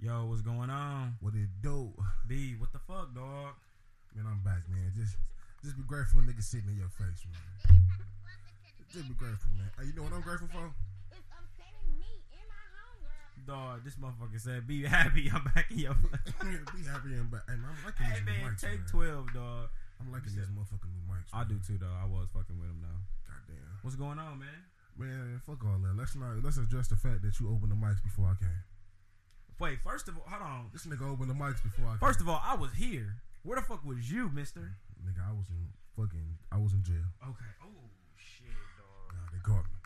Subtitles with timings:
[0.00, 1.16] Yo, what's going on?
[1.20, 1.92] What it do?
[2.26, 3.52] B, what the fuck, dog?
[4.16, 4.88] Man, I'm back, man.
[4.96, 5.16] Just
[5.62, 7.76] just be grateful nigga sitting in your face, man.
[8.88, 9.68] Just be grateful, man.
[9.76, 10.72] Hey, you know what I'm grateful for?
[11.12, 13.44] It's upsetting me in my home, girl.
[13.44, 15.28] Dog, this motherfucker said, be happy.
[15.28, 16.32] I'm back in your face."
[16.72, 17.44] be happy and back.
[17.46, 19.28] Hey, man, I'm liking Hey, these new man, mics, take man.
[19.28, 19.64] 12, dog.
[20.00, 21.28] I'm liking these motherfucking new mics.
[21.36, 21.48] I man.
[21.52, 21.92] do too, though.
[21.92, 23.00] I was fucking with him, though.
[23.28, 23.84] Goddamn.
[23.84, 24.60] What's going on, man?
[24.96, 25.92] Man, fuck all that.
[25.92, 28.64] Let's not let's address the fact that you opened the mics before I came.
[29.60, 30.70] Wait, first of all, hold on.
[30.72, 31.98] This nigga opened the mics before I came.
[31.98, 33.16] First of all, I was here.
[33.42, 34.72] Where the fuck was you, mister?
[35.04, 37.04] nigga, I was in fucking I was in jail.
[37.22, 37.52] Okay.
[37.62, 37.68] Oh,
[38.16, 39.12] shit, dog.
[39.12, 39.76] Nah, they caught me.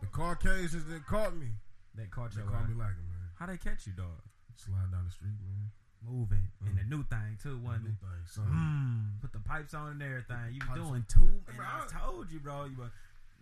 [0.00, 1.48] The Caucasians they caught me.
[1.94, 3.28] They caught They your caught me lacking, man.
[3.38, 4.20] How they catch you, dog?
[4.56, 5.72] Slide down the street, man.
[6.04, 6.48] Moving.
[6.64, 6.78] And Mm.
[6.80, 8.00] the new thing, too, wasn't New it?
[8.00, 8.48] thing, son.
[8.48, 10.54] Mm, put the pipes on and everything.
[10.54, 11.06] You doing on.
[11.08, 12.64] too, and bro, I told you, bro.
[12.64, 12.90] You were,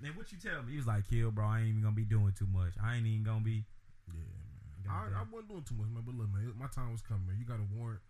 [0.00, 0.72] man, what you tell me?
[0.72, 1.46] He was like, "Kill, bro.
[1.46, 2.74] I ain't even gonna be doing too much.
[2.82, 3.64] I ain't even gonna be."
[4.08, 4.47] Yeah, man.
[4.90, 6.02] I, I wasn't doing too much, man.
[6.04, 7.36] But look, man, my time was coming, man.
[7.38, 8.00] You got a warrant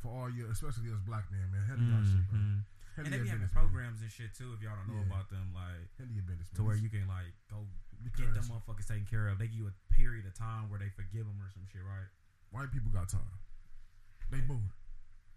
[0.00, 1.62] for all your, especially us black men, man.
[1.66, 2.38] Handle your shit, bro.
[2.38, 2.60] Mhm.
[2.94, 3.58] And they be having business, man.
[3.58, 4.54] programs and shit too.
[4.54, 5.10] If y'all don't know Yeah.
[5.10, 6.56] about them, like your business, man.
[6.56, 7.66] to where you can like go
[8.06, 9.38] because get them motherfuckers taken care of.
[9.42, 12.06] They give you a period of time where they forgive them or some shit, right?
[12.54, 13.34] white people got time.
[14.30, 14.70] They bored.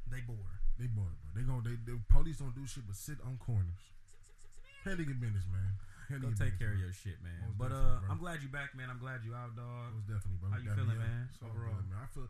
[0.05, 0.61] They bored.
[0.77, 1.29] They bored, bro.
[1.33, 3.81] They gon' they the police don't do shit but sit on corners.
[4.85, 5.81] Handle your business, man.
[6.07, 7.35] Go take care of your shit, man.
[7.51, 8.07] Most but uh, bro.
[8.09, 8.87] I'm glad you back, man.
[8.87, 9.91] I'm glad you out, dog.
[9.93, 10.49] Most definitely, bro.
[10.51, 11.75] How you Definitely, feeling, man, It's overall?
[11.75, 11.99] good, man.
[11.99, 12.27] I feel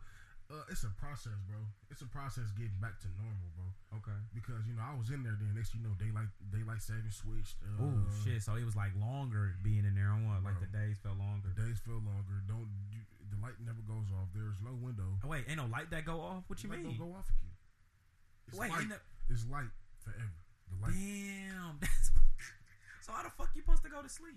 [0.48, 1.60] uh, it's a process, bro.
[1.92, 3.68] It's a process getting back to normal, bro.
[4.00, 4.16] Okay.
[4.32, 5.36] Because you know I was in there.
[5.36, 7.60] Then next, you know, daylight daylight saving switched.
[7.60, 8.40] Uh, Oh shit!
[8.42, 11.52] So it was like longer being in there I want Like the days felt longer.
[11.54, 12.40] The days feel longer.
[12.48, 14.32] Don't you, the light never goes off.
[14.32, 15.06] There's no window.
[15.22, 16.48] Oh, wait, ain't no light that go off.
[16.48, 16.82] What you mean?
[16.84, 17.52] Don't go off again.
[18.48, 18.88] It's Wait, light.
[18.88, 18.96] the,
[19.28, 19.68] It's light
[20.00, 20.32] forever.
[20.72, 20.96] The light.
[20.96, 21.76] damn.
[21.84, 22.08] That's
[23.08, 23.16] so.
[23.16, 24.36] How the fuck you supposed to go to sleep?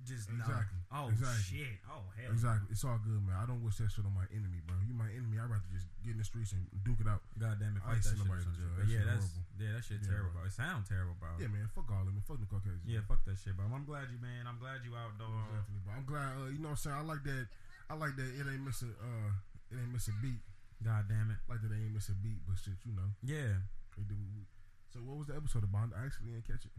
[0.00, 0.32] Just.
[0.32, 0.80] Exactly.
[0.88, 1.44] Oh Exactly.
[1.60, 1.76] shit.
[1.84, 2.32] Oh hell.
[2.32, 2.68] Exactly.
[2.72, 3.36] It's all good, man.
[3.36, 4.72] I don't wish that shit on my enemy, bro.
[4.88, 5.36] You my enemy.
[5.36, 7.20] I'd rather just get in the streets and duke it out.
[7.36, 7.84] God damn it.
[7.84, 8.24] I ain't that seen shit.
[8.24, 8.72] or nobody to jail.
[8.80, 9.60] That yeah, that's horrible.
[9.60, 10.40] yeah, that shit Yeah, terrible, bro.
[10.40, 10.48] bro.
[10.48, 11.30] It sound terrible, bro.
[11.36, 11.68] Yeah, man.
[11.76, 12.24] Fuck all of them.
[12.24, 12.88] Fuck the Caucasians.
[12.88, 13.68] Yeah, fuck that shit, bro.
[13.68, 14.48] I'm glad you, man.
[14.48, 15.36] I'm glad you out, dog.
[15.52, 15.92] definitely, bro.
[16.00, 16.28] I'm glad.
[16.32, 16.96] Uh, you know what I'm saying?
[16.96, 17.44] I like that.
[17.92, 18.30] I like that.
[18.40, 18.88] It ain't miss a.
[18.96, 19.30] Uh,
[19.68, 20.40] it ain't miss a beat.
[20.80, 21.44] God damn it.
[21.44, 21.68] Like that.
[21.68, 22.40] They ain't miss a beat.
[22.48, 23.12] But shit, you know.
[23.20, 23.60] Yeah.
[24.96, 25.92] So what was the episode about?
[25.92, 26.72] I actually didn't catch it.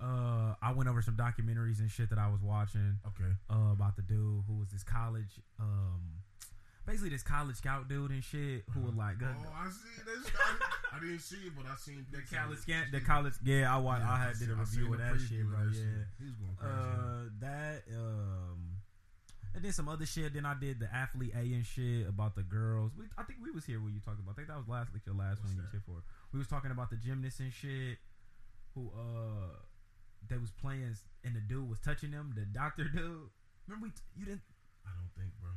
[0.00, 2.98] Uh, I went over some documentaries and shit that I was watching.
[3.06, 3.30] Okay.
[3.50, 6.00] uh, about the dude who was this college, um,
[6.86, 10.32] basically this college scout dude and shit who was like, Oh, I see this.
[10.38, 13.78] I, I didn't see it, but I seen the college scan, the college, yeah, I
[13.78, 15.58] watched, Yeah, I had see- did a I review of that shit, bro.
[15.58, 16.06] that Yeah, shit.
[16.18, 16.74] He was going crazy.
[16.78, 18.58] uh, that, um,
[19.54, 20.32] and then some other shit.
[20.32, 22.92] Then I did the athlete A and shit about the girls.
[22.96, 24.32] We, I think we was here when you talked about.
[24.32, 26.02] I think that was last, like your last What's one you was here for.
[26.32, 27.98] We was talking about the gymnasts and shit.
[28.76, 29.58] Who uh,
[30.28, 30.94] they was playing
[31.24, 32.32] and the dude was touching them.
[32.36, 33.28] The doctor dude.
[33.66, 34.44] Remember we, you didn't.
[34.86, 35.52] I don't think, bro.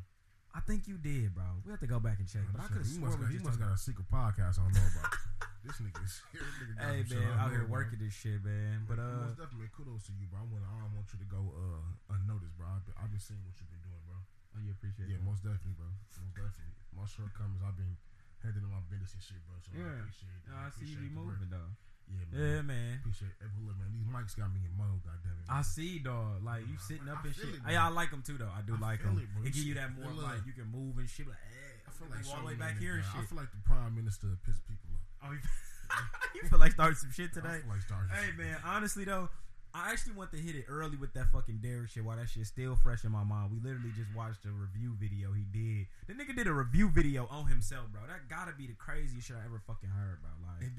[0.51, 1.47] I think you did, bro.
[1.63, 2.43] We have to go back and check.
[2.51, 4.59] But I could have he sworn must, we got, he must got a secret podcast
[4.59, 5.11] I don't know about.
[5.63, 8.83] this nigga is this nigga Hey man, out here working this shit, man.
[8.83, 10.43] But uh, most definitely kudos to you, bro.
[10.43, 12.67] I want I don't want you to go uh unnoticed, bro.
[12.67, 14.19] I've been, I've been seeing what you've been doing, bro.
[14.19, 15.27] oh, you appreciate Yeah, it.
[15.27, 15.87] most definitely, bro.
[16.19, 16.75] Most definitely.
[16.91, 17.95] My shortcomings, I've been
[18.43, 19.55] handling my business and shit, bro.
[19.63, 20.51] So I appreciate it.
[20.51, 21.39] I see you be the work.
[21.39, 21.71] moving though.
[22.09, 22.41] Yeah, man.
[22.41, 22.91] Yeah, man.
[23.01, 23.49] Appreciate it.
[23.65, 25.47] Look, man, these mics got me in mode, goddamn it.
[25.51, 26.43] I see, dog.
[26.43, 27.55] Like you I- sitting I up and shit.
[27.55, 27.75] it, Hey.
[27.75, 28.51] I like them too, though.
[28.51, 29.19] I do I like them.
[29.19, 29.27] it.
[29.47, 31.27] It give you that more like you can move and shit.
[31.27, 33.37] Like, eh, hey, I feel like all the way back here and nigga- I feel
[33.37, 34.89] like the prime minister piss people
[35.21, 35.31] off.
[35.31, 35.35] Oh,
[36.35, 37.59] you, feel like starting some shit I today?
[37.67, 37.83] like
[38.15, 39.27] Hey man, honestly though,
[39.73, 42.47] I actually want to hit it early with that fucking Derick shit while that shit's
[42.47, 43.51] still fresh in my mind.
[43.51, 45.87] We literally just watched a review video he did.
[46.07, 48.01] The nigga did a review video on himself, bro.
[48.07, 50.31] That gotta be the craziest shit I ever fucking heard, bro.
[50.47, 50.71] Like,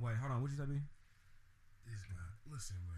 [0.00, 0.80] wait, hold on, what you say, B?
[1.86, 2.96] this guy, listen, man.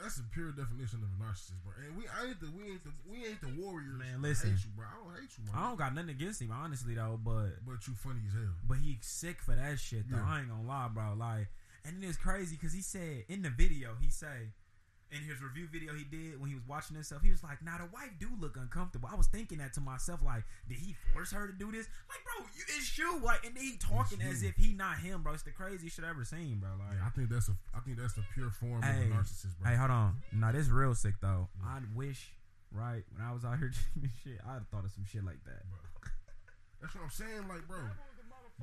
[0.00, 1.74] That's the pure definition of a narcissist, bro.
[1.84, 3.98] And we ain't the we ain't the we ain't the warriors.
[3.98, 4.50] Man, listen.
[4.50, 4.86] hate you, bro.
[4.86, 5.52] I don't hate you, man.
[5.54, 8.54] I don't got nothing against him, honestly though, but But you funny as hell.
[8.66, 10.16] but he sick for that shit though.
[10.16, 10.24] Yeah.
[10.26, 11.14] I ain't gonna lie, bro.
[11.18, 11.48] Like,
[11.84, 14.54] and then it's crazy because he said in the video, he say
[15.12, 17.78] in his review video he did when he was watching himself, he was like, "Now
[17.78, 21.32] the wife do look uncomfortable." I was thinking that to myself, like, did he force
[21.32, 21.86] her to do this?
[22.08, 23.18] Like, bro, you, it's you.
[23.20, 25.32] Like, and then he talking as if he not him, bro.
[25.34, 26.70] It's the craziest shit I ever seen, bro.
[26.78, 29.04] Like, Yeah, I think that's a I think that's the pure form Hey.
[29.06, 29.70] of a narcissist, bro.
[29.70, 30.22] hey, hold on.
[30.32, 31.48] Nah, this real sick though.
[31.60, 31.68] Yeah.
[31.68, 32.32] I wish,
[32.72, 35.42] right, when I was out here doing shit, I'd have thought of some shit like
[35.44, 35.62] that.
[35.70, 35.78] bro.
[36.80, 37.78] That's what I'm saying, like, bro.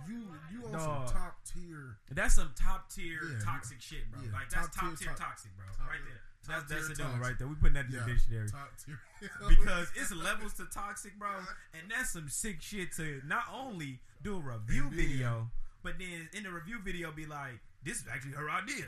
[0.07, 1.07] You you on Dog.
[1.09, 4.21] some top tier That's some top tier Yeah, toxic shit, bro.
[4.21, 5.65] yeah, like that's top top, tier tier toxic, bro.
[5.77, 6.21] top right there.
[6.47, 7.47] That's that's the doing right there.
[7.47, 8.47] We putting that in the dictionary
[9.49, 11.29] because it's levels to toxic, bro,
[11.73, 15.49] and that's some sick shit to not only do a review And then- video,
[15.83, 18.88] but then in the review video be like, "This is actually her idea."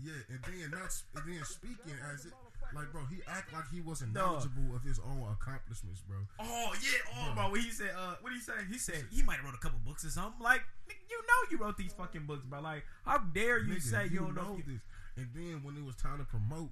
[0.00, 2.32] yeah, and then not and then speaking as it
[2.74, 6.18] Like, bro, he act like he wasn't knowledgeable of his own accomplishments, bro.
[6.38, 7.42] Oh yeah, oh Bro.
[7.44, 7.52] bro.
[7.52, 8.52] When he said, uh, what did he say?
[8.70, 10.42] He said he might have wrote a couple books or something.
[10.42, 10.62] Like,
[11.08, 12.60] you know, you wrote these fucking books, bro.
[12.60, 14.56] Like, how dare you Nigga, say you, don't know?
[14.56, 14.82] you- this?
[15.16, 16.70] And then when it was time to promote,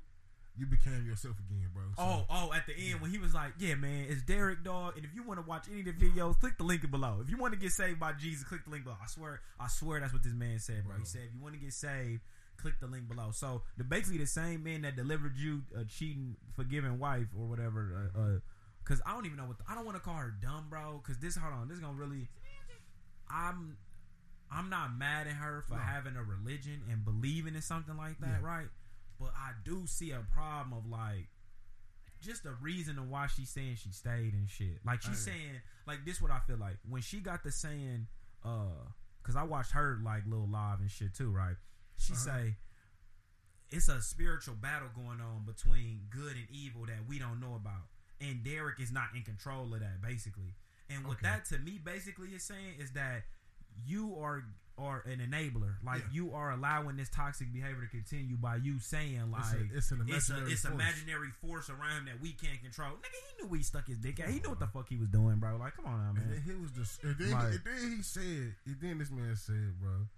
[0.59, 1.83] you became yourself again, bro.
[1.97, 4.97] So, Oh, oh, at the end when he was like, "Yeah, man, it's Derick, dog."
[4.97, 7.19] And if you want to watch any of the videos, click the link below.
[7.23, 8.97] If you want to get saved by Jesus, click the link below.
[9.03, 10.97] I swear, I swear that's what this man said, bro.
[10.99, 12.23] He said, "If you want to get saved,
[12.57, 16.37] click the link below." So the basically the same man that delivered you a cheating,
[16.55, 18.11] forgiving wife or whatever.
[18.17, 18.39] Uh, uh,
[18.85, 21.01] Cause I don't even know what the, I don't want to call her dumb, bro.
[21.05, 22.29] Cause this, hold on, this is gonna really.
[23.29, 23.77] I'm,
[24.51, 25.81] I'm not mad at her for No.
[25.81, 28.47] having a religion and believing in something like that, Yeah.
[28.47, 28.69] right?
[29.19, 31.27] But I do see a problem of like
[32.21, 34.79] just a reason of why she's saying she stayed and shit.
[34.85, 38.07] Like she's saying, like this, what I feel like when she got the saying,
[38.45, 38.85] uh,
[39.25, 41.57] cause I watched her like little live and shit too, right?
[41.99, 42.23] She Uh-huh.
[42.25, 42.57] say
[43.71, 47.89] it's a spiritual battle going on between good and evil that we don't know about,
[48.21, 50.55] and Derick is not in control of that, basically.
[50.89, 51.27] And what Okay.
[51.27, 53.25] that to me basically is saying is that
[53.85, 54.45] you are
[54.79, 56.11] are an enabler, like Yeah.
[56.11, 59.91] you are allowing this toxic behavior to continue by you saying like It's, a, it's
[59.91, 60.75] an it's a imaginary it's force.
[60.75, 62.91] imaginary force around him that we can't control.
[62.97, 64.29] Nigga, he knew he stuck his dick at.
[64.29, 65.57] He knew what the fuck he was doing, bro.
[65.57, 66.43] Like, come on now, And then man.
[66.43, 69.81] he was just, and then, Like- and then he said, and then this man said,
[69.81, 70.09] bro,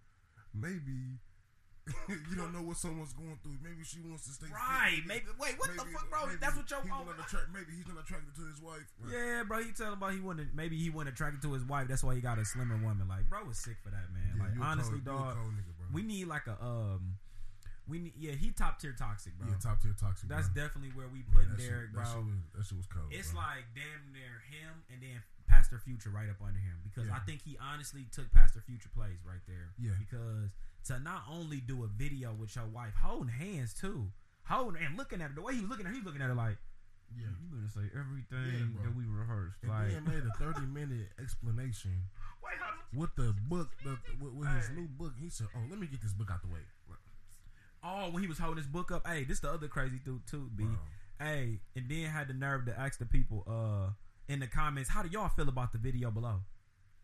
[0.52, 1.20] maybe
[2.08, 3.56] you don't know what someone's going through.
[3.62, 4.46] Maybe she wants to stay.
[4.46, 4.54] fit.
[4.54, 5.00] Right?
[5.06, 5.24] Maybe.
[5.40, 6.28] Wait, what the Maybe- fuck, bro?
[6.40, 8.86] That's what your he's oh, not attract, Maybe he's not attracted to his wife.
[9.02, 9.62] Like, Yeah, bro.
[9.64, 10.54] He tell about he wasn't.
[10.54, 11.88] Maybe he wasn't attracted to his wife.
[11.88, 13.08] That's why he got a slimmer woman.
[13.08, 14.36] Like, bro was sick for that man.
[14.36, 15.36] yeah, like, honestly, cold, you dog.
[15.56, 15.86] nigga, bro.
[15.92, 17.16] We need like a um.
[17.88, 18.32] We need yeah.
[18.36, 19.48] He top tier toxic, bro.
[19.48, 20.28] yeah, top tier toxic.
[20.28, 20.60] That's bro.
[20.68, 22.12] definitely where we Yeah, put that shit- Derick, that bro.
[22.12, 23.08] Shit was, that shit was cold.
[23.10, 23.40] It's bro.
[23.40, 27.16] like damn near him and then Pastor Future right up under him because Yeah.
[27.16, 29.72] I think he honestly took Pastor Future plays right there.
[29.80, 29.96] Yeah.
[29.96, 30.52] Because
[30.88, 34.08] to not only do a video with your wife holding hands too,
[34.44, 36.22] holding and looking at her the way he was looking at her, he was looking
[36.22, 36.56] at her like
[37.16, 37.28] yeah.
[37.40, 39.56] you gonna say everything Yeah, that we rehearsed.
[39.62, 41.92] And like then made a thirty minute explanation
[42.42, 42.54] wait,
[42.98, 44.74] with the book, the, with, with his Hey.
[44.74, 45.14] new book.
[45.18, 46.60] He said, "Oh, let me get this book out the way."
[47.82, 50.50] Oh, when he was holding his book up, hey, this the other crazy dude too,
[50.56, 50.64] B.
[50.64, 50.74] Bro.
[51.20, 53.92] Hey, and then had the nerve to ask the people uh
[54.32, 56.40] in the comments, how do y'all feel about the video below?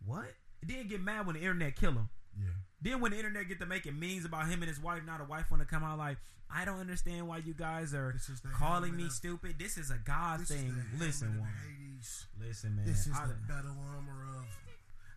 [0.05, 0.27] What?
[0.63, 2.09] Then get mad when the internet kill him.
[2.39, 2.49] Yeah,
[2.83, 5.25] Then when the internet get to making memes about him and his wife, not a
[5.25, 6.19] wife want to come out like,
[6.51, 9.57] I don't understand why you guys are the calling me of- stupid.
[9.59, 10.75] This is a God this is thing.
[10.99, 12.01] the Listen, woman.
[12.41, 12.85] Listen, man.
[12.87, 14.45] This is I the done- battle armor of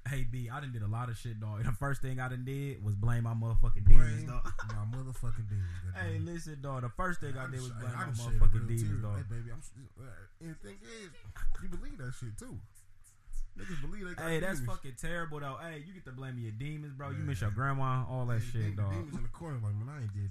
[0.10, 1.66] hey B, I done did a lot of shit, dog.
[1.66, 4.54] The first thing I done did was blame my motherfucking blame demons, dog.
[4.70, 5.96] my motherfucking demons.
[6.02, 6.84] hey, listen, dog.
[6.84, 8.84] The first thing I I'm did was blame I my done shed a motherfucking demons,
[8.84, 8.98] tear.
[9.04, 9.18] dog.
[9.18, 9.62] Hey, baby, I'm.
[10.00, 10.04] uh,
[10.40, 11.10] And the thing is,
[11.62, 12.58] you believe that shit too.
[13.58, 14.76] Niggas believe they got Hey, that's demons.
[14.78, 15.58] fucking terrible though.
[15.62, 17.10] Hey, you get to blame your demons, bro.
[17.10, 18.92] You miss your grandma, all that shit, dog.
[18.92, 20.30] Demons in the corner, like man, I ain't did.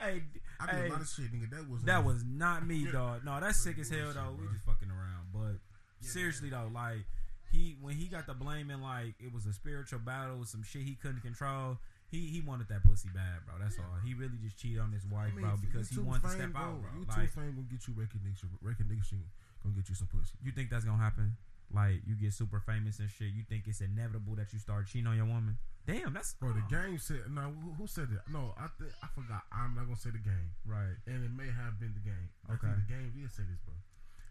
[0.00, 0.22] Hey,
[0.60, 1.50] I did hey, a lot of shit, nigga.
[1.50, 3.24] That was that was not me, dog.
[3.24, 4.36] No, that's sick as hell though.
[4.38, 5.60] We just fucking around, but
[6.00, 7.06] seriously though, like
[7.52, 10.94] he when he got the blaming like it was a spiritual battle, some shit he
[10.94, 11.78] couldn't control.
[12.10, 13.54] He he wanted that pussy bad, bro.
[13.60, 13.98] That's all.
[14.04, 16.50] He really just cheated on his wife, I mean, bro, because he wanted to step
[16.54, 16.90] out, bro.
[17.00, 18.50] YouTube Like, fame gonna get you recognition.
[18.60, 19.22] Recognition
[19.62, 20.34] gonna get you some pussy.
[20.44, 21.36] you think that's gonna happen?
[21.72, 23.32] Like you get super famous and shit.
[23.34, 25.58] You think it's inevitable that you start cheating on your woman?
[25.86, 27.28] Damn, that's Bro, the game said.
[27.28, 28.24] No, who, said it?
[28.32, 29.44] No, I think I forgot.
[29.52, 30.96] I'm not gonna say the game, right.
[31.06, 32.32] and it may have been the game.
[32.48, 32.72] Okay.
[32.72, 33.76] the game did say this, bro.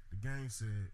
[0.09, 0.89] The game said.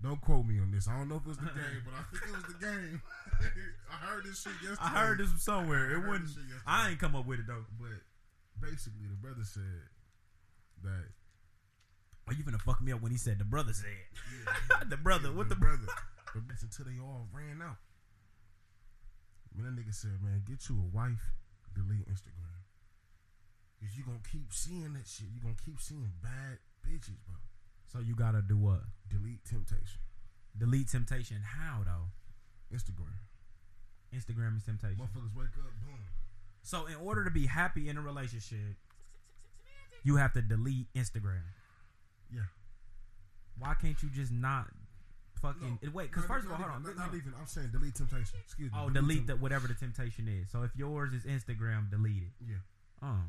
[0.00, 0.86] Don't quote me on this.
[0.86, 3.02] I don't know if it was the game, but I think it was the game.
[3.90, 4.78] I heard this shit yesterday.
[4.84, 5.90] I heard this from somewhere.
[5.90, 6.26] It heard wouldn't.
[6.28, 6.70] this shit yesterday.
[6.70, 7.66] I ain't come up with it though.
[7.80, 7.98] But
[8.60, 9.90] basically, the brother said
[10.84, 11.08] that
[12.28, 13.88] Are you gonna fuck me up when he said the brother said?
[13.88, 14.84] Yeah.
[14.88, 15.88] the brother, what the, brother?
[16.34, 17.80] But that's until they all ran out.
[19.56, 21.32] Man, that nigga said, man, get you a wife,
[21.74, 22.60] delete Instagram.
[23.80, 25.28] Cause you gonna keep seeing that shit.
[25.32, 27.36] You gonna keep seeing bad bitches, bro.
[27.86, 28.82] So you gotta do what?
[29.08, 30.00] Delete temptation.
[30.56, 31.38] Delete temptation.
[31.42, 32.76] How though?
[32.76, 33.16] Instagram.
[34.14, 34.98] Instagram is temptation.
[34.98, 36.00] Motherfuckers wake up, boom.
[36.62, 38.76] So in order to be happy in a relationship,
[40.02, 41.42] you have to delete Instagram.
[42.32, 42.48] Yeah.
[43.58, 44.66] Why can't you just not
[45.42, 46.10] fucking wait?
[46.10, 46.82] Because first of all, hold on.
[46.82, 47.32] Not, not even.
[47.38, 48.38] I'm saying delete temptation.
[48.44, 48.78] Excuse me.
[48.80, 50.50] Oh, delete tem- the whatever the temptation is.
[50.50, 52.34] So if yours is Instagram, delete it.
[52.46, 52.62] Yeah.
[53.02, 53.22] Oh,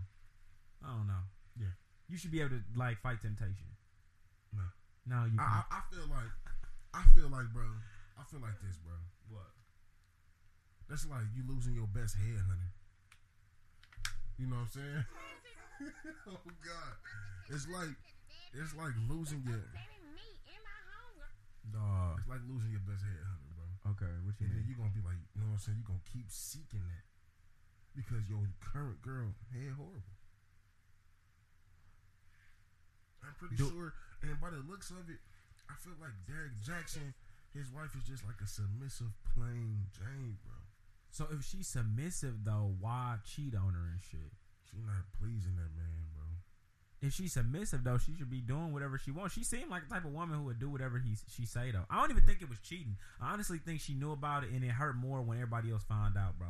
[0.86, 1.24] I don't know.
[1.60, 1.74] Yeah.
[2.10, 3.74] You should be able to like fight temptation.
[4.54, 4.64] No.
[5.06, 5.38] No, you.
[5.40, 5.64] I.
[5.72, 6.34] I, I feel like,
[6.94, 7.66] I feel like, bro.
[8.20, 8.94] I feel like this, bro.
[9.30, 9.50] what?
[10.90, 12.70] That's like you losing your best head, honey.
[14.38, 15.06] You know what I'm saying?
[16.30, 16.94] oh God,
[17.50, 17.96] it's like
[18.54, 21.30] it's like losing your Saving me and my hunger.
[21.70, 22.20] Dog.
[22.20, 23.68] it's like losing your best head, honey, bro.
[23.96, 24.70] Okay, what you And then mean?
[24.70, 25.78] you gonna be like, you know what I'm saying?
[25.82, 27.06] You're gonna keep seeking that
[27.96, 30.16] because your current girl head horrible.
[33.24, 35.20] I'm pretty Do- sure, and by the looks of it,
[35.70, 37.14] I feel like Derick Jaxn,
[37.54, 40.56] his wife is just like a submissive, plain Jane, bro.
[41.12, 44.34] So if she's submissive though, why cheat on her and shit?
[44.70, 46.19] She not pleasing that man, bro.
[47.02, 49.34] If she's submissive though, she should be doing whatever she wants.
[49.34, 51.86] She seemed like the type of woman who would do whatever he she say though.
[51.90, 52.98] I don't even think it was cheating.
[53.22, 56.18] I honestly think she knew about it and it hurt more when everybody else found
[56.18, 56.48] out, bro.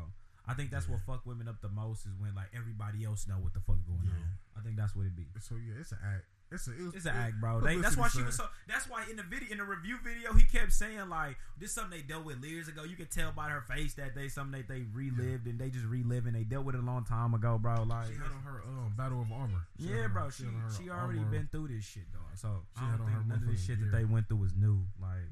[0.48, 3.36] I think that's what fuck women up the most is when like everybody else know
[3.36, 4.14] what the fuck going Yeah.
[4.18, 4.30] on.
[4.58, 5.28] I think that's what it be.
[5.40, 6.26] So yeah, it's an act.
[6.52, 7.60] It's a it was, It's an act, bro.
[7.62, 8.46] They, that's why she was so.
[8.68, 11.76] That's why in the video, in the review video, he kept saying like, "This is
[11.76, 14.60] something they dealt with years ago." You could tell by her face that they something
[14.60, 16.34] that they relived and they just reliving.
[16.34, 17.84] They dealt with it a long time ago, bro.
[17.84, 19.62] Like, She had on her um battle of armor.
[19.80, 20.30] She yeah, bro.
[20.32, 21.32] She she already armor.
[21.32, 22.24] been through this shit, dog.
[22.36, 24.38] So She I don't on her think none of this shit that they went through
[24.38, 24.82] was new.
[25.00, 25.30] Like,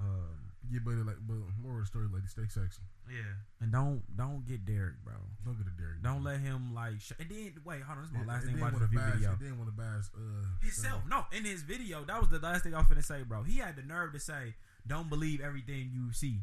[0.00, 2.82] um, Yeah, but like, but more of the story, lady, stay sexy.
[3.08, 3.38] yeah.
[3.60, 5.14] And don't don't get Derick, bro.
[5.44, 6.02] Don't get a Derick.
[6.02, 7.00] Don't let him like.
[7.00, 8.02] Sh- and then wait, hold on.
[8.04, 9.30] This is my And- last and thing then about the wanna review bash- video.
[9.32, 11.00] and Then want to bash uh himself.
[11.02, 11.08] Sam.
[11.08, 13.42] No, in his video, that was the last thing I was finna say, bro.
[13.44, 14.54] He had the nerve to say,
[14.86, 16.42] "Don't believe everything you see."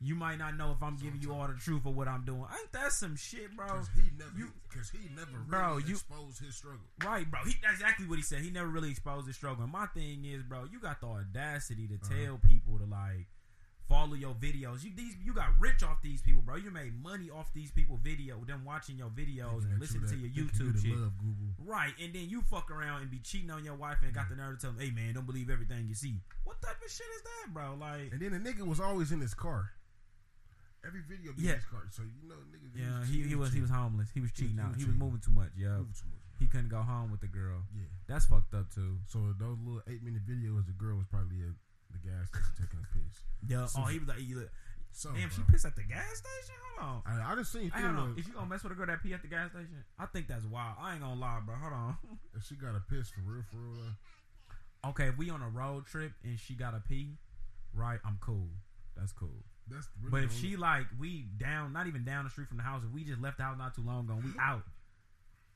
[0.00, 2.44] You might not know if I'm giving you all the truth of what I'm doing.
[2.60, 3.66] Ain't that some shit, bro?
[3.66, 6.84] Cause he never, You- cause he never really Bro, you- exposed his struggle.
[7.02, 7.40] Right, bro.
[7.46, 8.40] He, that's exactly what he said.
[8.40, 9.62] He never really exposed his struggle.
[9.64, 12.14] And my thing is, bro, you got the audacity to Uh-huh.
[12.24, 13.26] tell people to like
[13.88, 14.82] follow your videos.
[14.84, 16.56] You these you got rich off these people, bro.
[16.56, 20.16] You made money off these people video, them watching your videos Thinking and listening to
[20.16, 20.90] your YouTube shit.
[20.94, 21.54] Love Google.
[21.64, 24.36] Right, and then you fuck around and be cheating on your wife and got the
[24.36, 27.06] nerve to tell them, "Hey man, don't believe everything you see." What type of shit
[27.16, 27.76] is that, bro?
[27.80, 29.70] Like, And then the nigga was always in his car.
[30.86, 31.54] Every video be Yeah.
[31.58, 31.82] his car.
[31.90, 32.70] So you know, nigga.
[32.74, 34.08] yeah, he, he was he was homeless.
[34.14, 34.72] He was He was- cheating he out.
[34.74, 35.50] was He was moving too much.
[35.56, 36.22] Yeah, moving too much.
[36.38, 37.66] he couldn't go home with the girl.
[37.74, 37.90] Yeah.
[38.06, 38.98] That's fucked up too.
[39.10, 41.56] So those little eight minute videos, the girl was probably at
[41.90, 43.16] the gas station taking a piss.
[43.46, 43.66] Yeah.
[43.66, 44.52] So- oh, he was like, he look-
[44.92, 46.54] So damn, she pissed at the gas station.
[46.78, 47.20] Hold on.
[47.20, 47.94] I, I just seen hold on.
[47.96, 50.06] film If you gonna mess with a girl that pee at the gas station, I
[50.06, 50.76] think that's wild.
[50.80, 51.54] I ain't gonna lie, bro.
[51.56, 51.96] Hold on.
[52.36, 53.74] if she got a piss for real, for real.
[53.82, 54.90] though.
[54.90, 57.16] okay, if we on a road trip and she got a pee,
[57.74, 57.98] right?
[58.04, 58.48] I'm cool.
[58.96, 59.44] That's cool.
[59.68, 62.62] That's really But if she like we down, not even down the street from the
[62.62, 64.62] house, if we just left the house not too long ago, and we out,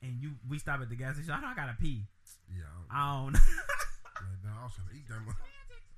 [0.01, 2.03] and you we stop at the gas station, I know I gotta pee.
[2.49, 3.33] yeah, I, I don't.
[3.33, 3.41] like,
[4.43, 5.25] nah, I was trying to eat that.
[5.25, 5.35] One.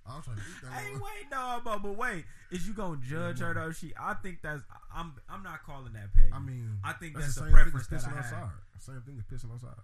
[0.05, 0.72] I was trying to eat that.
[0.74, 3.72] hey, wait, no, but but wait, is you gonna judge Yeah, her though?
[3.72, 4.62] She, I think that's
[4.93, 6.29] I'm I'm not calling that petty.
[6.32, 8.50] I mean, I think that's, that's, the a preference thing as that I pissing outside.
[8.79, 9.82] Same thing as pissing outside.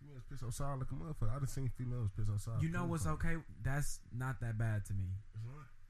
[0.00, 1.30] Females piss outside like a motherfucker.
[1.30, 2.62] I done seen females piss outside.
[2.62, 3.36] You know what's okay?
[3.62, 5.06] That's not that bad to me.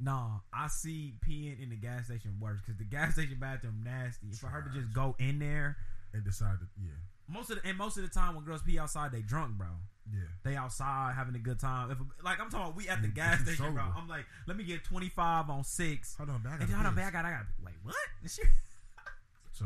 [0.01, 4.29] Nah, I see peeing in the gas station worse because the gas station bathroom nasty.
[4.33, 5.77] For her to just go in there,
[6.15, 6.93] And decided, yeah,
[7.27, 9.67] most of the, and most of the time when girls pee outside, they drunk, bro.
[10.13, 10.21] yeah.
[10.45, 11.91] They outside having a good time.
[11.91, 13.83] If like I'm talking, about we at the gas if station, bro.
[13.97, 16.15] I'm like, let me get 25 on six.
[16.17, 16.63] Hold on, back.
[16.63, 17.47] Hold on, babe, I got, I got.
[17.65, 17.95] Wait, what?
[18.23, 18.43] And she,
[19.53, 19.65] So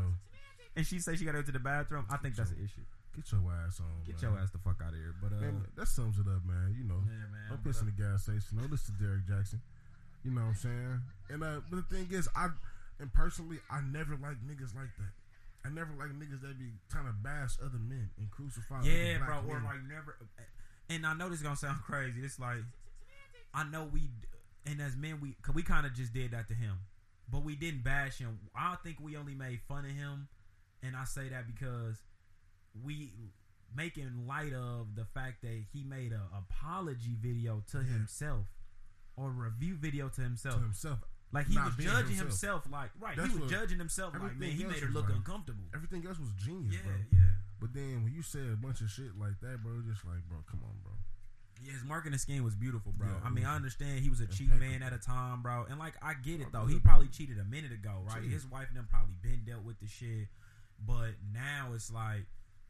[0.75, 2.05] and she say she got to go to the bathroom.
[2.09, 2.81] I think that's an issue.
[3.15, 3.85] get your ass on.
[4.05, 4.31] Get man.
[4.33, 5.13] your ass the fuck out of here.
[5.21, 6.73] But uh, Man, that sums it up, man.
[6.75, 7.45] You know, yeah, man.
[7.49, 8.57] don't but, piss in uh, the gas station.
[8.57, 9.59] Don't listen to Derick Jaxn.
[10.23, 11.01] You know what I'm saying?
[11.29, 12.47] And uh, but the thing is, I
[12.99, 15.11] and personally, I never like niggas like that.
[15.65, 18.83] I never like niggas that be trying to bash other men and crucify.
[18.83, 19.41] Yeah, bro.
[19.41, 20.17] black Or like never.
[20.89, 22.21] And I know this is gonna sound crazy.
[22.21, 22.59] It's like
[23.53, 24.09] I know we,
[24.65, 26.77] and as men, we cause we kind of just did that to him,
[27.31, 28.39] but we didn't bash him.
[28.55, 30.27] I think we only made fun of him,
[30.81, 31.97] and I say that because
[32.83, 33.11] we
[33.75, 37.83] making light of the fact that he made a apology video to Yeah.
[37.83, 38.45] himself
[39.15, 40.55] or review video to himself.
[40.55, 40.99] to himself.
[41.31, 42.63] Like he was judging himself.
[42.63, 42.63] himself.
[42.71, 44.13] like right, That's he was judging himself.
[44.13, 45.63] Like man, he made her look like- uncomfortable.
[45.73, 46.95] Everything else was genius, Yeah, bro.
[47.11, 47.19] yeah.
[47.59, 50.39] But then when you say a bunch of shit like that, bro, just like, bro,
[50.49, 50.91] come on, bro.
[51.63, 53.07] Yeah, his marketing scheme was beautiful, bro.
[53.07, 55.65] Yeah, I mean, I understand he was a cheat man at a time, bro.
[55.69, 56.65] And like, I get it though.
[56.65, 58.15] He probably cheated a minute ago, right?
[58.17, 58.31] Cheated.
[58.31, 60.27] His wife and them probably been dealt with the shit.
[60.85, 62.25] But now it's like,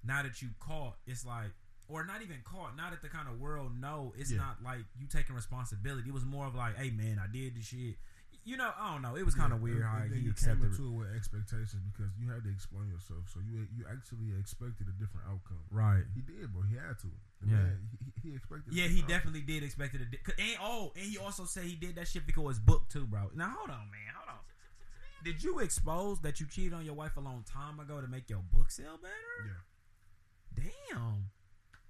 [0.06, 1.52] now that you caught, it's like,
[1.94, 2.76] or not even caught.
[2.76, 4.38] not that the kind of world No, it's Yeah.
[4.40, 6.10] not like you taking responsibility.
[6.10, 7.98] It was more of like, hey man, I did the shit.
[8.46, 9.16] You know, I don't know.
[9.16, 10.72] It was kind of Yeah, weird how he you accepted came it.
[10.76, 13.30] into it with expectations because you had to explain yourself.
[13.34, 15.64] So you you actually expected a different outcome.
[15.72, 16.04] Right.
[16.14, 16.64] He did, bro.
[16.64, 17.12] He had to.
[17.42, 17.56] The Yeah.
[17.64, 17.88] man,
[18.22, 18.74] he, he- expected.
[18.74, 19.08] Yeah, he outcome.
[19.16, 20.12] definitely did expect it.
[20.12, 23.06] Di- and oh, and he also said he did that shit because his book too,
[23.08, 23.30] bro.
[23.36, 24.44] Now hold on, man, hold on.
[25.24, 28.30] Did you expose that you cheated on your wife a long time ago to make
[28.30, 29.48] your book sell better?
[30.58, 30.64] Yeah.
[30.92, 31.30] Damn.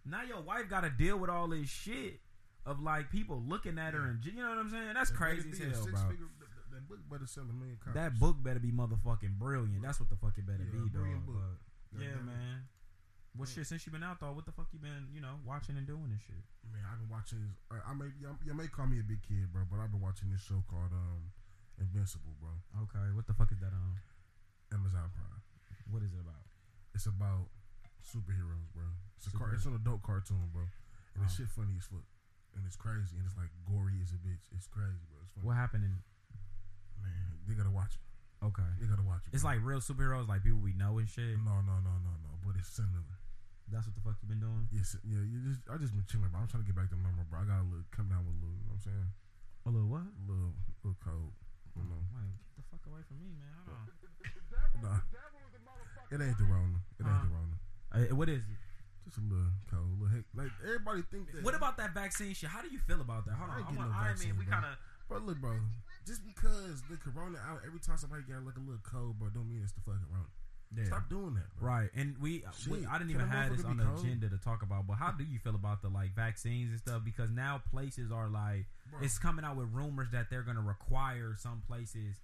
[0.05, 2.19] Now your wife got to deal with all this shit
[2.65, 4.93] of like people looking at her and you know what I'm saying?
[4.93, 5.83] That's That crazy as hell, bro.
[5.85, 7.93] six-figure- that- book better sell a million copies.
[7.95, 9.81] That book better be motherfucking brilliant.
[9.83, 11.25] That's what the fuck it better Yeah, be, dog.
[11.25, 11.61] book.
[11.95, 12.65] Yeah, man.
[13.37, 13.65] Well, shit.
[13.67, 16.09] Since you been out though, what the fuck you been, you know, watching and doing
[16.09, 16.41] and shit?
[16.73, 17.39] Man, I've been watching.
[17.45, 19.91] This, I, I may you, you may call me a big kid, bro, but I've
[19.91, 21.29] been watching this show called um
[21.79, 22.51] Invincible, bro.
[22.89, 23.97] Okay, what the fuck is that on?
[24.73, 25.41] Amazon Prime.
[25.89, 26.41] What is it about?
[26.93, 27.49] It's about
[28.03, 28.83] superheroes, bro.
[29.17, 30.63] It's a car, it's an adult cartoon, bro,
[31.15, 31.27] and Oh.
[31.27, 32.03] the shit funny as fuck,
[32.55, 34.43] and it's crazy, and it's like gory as a bitch.
[34.51, 35.19] It's crazy, bro.
[35.23, 35.47] It's funny.
[35.47, 35.95] What happened in?
[37.01, 38.03] Man, they gotta watch it.
[38.43, 39.33] Okay, They gotta watch it.
[39.33, 41.39] it's like real superheroes, like people we know and shit.
[41.39, 42.31] no, no, no, no, no.
[42.45, 43.15] But it's similar.
[43.71, 44.67] That's what the fuck you been doing.
[44.75, 45.23] Yes, yeah.
[45.23, 46.43] You just, I just been chilling, bro.
[46.43, 47.39] I'm trying to get back to normal, bro.
[47.39, 48.59] I got a little come down with a little.
[48.59, 49.09] You know what I'm saying?
[49.63, 50.03] A little what?
[50.03, 50.51] A little,
[50.83, 51.31] little cold.
[51.79, 52.03] You know.
[52.11, 53.55] Wait, get the fuck away from me, man.
[53.63, 53.87] Hold on.
[54.83, 54.99] Nah.
[56.11, 56.77] It ain't the Rona.
[56.99, 57.23] It ain't Uh.
[57.23, 57.57] the Rona.
[57.93, 58.59] Uh, what is it?
[59.05, 60.25] Just a little cold, a little heck.
[60.33, 61.43] Like everybody think that.
[61.43, 62.49] What about that vaccine shit?
[62.49, 63.35] How do you feel about that?
[63.35, 63.59] Hold I on.
[63.59, 64.77] I, getting want, no I vaccine, mean, we kind of.
[65.09, 65.59] But look, bro.
[66.07, 69.47] Just because the Corona out every time somebody got like a little cold, bro, don't
[69.47, 70.27] mean it's the fucking Rona.
[70.75, 70.85] Yeah.
[70.85, 71.69] Stop doing that, bro.
[71.69, 73.99] Right, and we, we I didn't even have this on the cold?
[73.99, 74.87] agenda to talk about.
[74.87, 77.03] But how do you feel about the like vaccines and stuff?
[77.05, 79.01] Because now places are like, Bro.
[79.03, 82.17] it's coming out with rumors that they're gonna require some places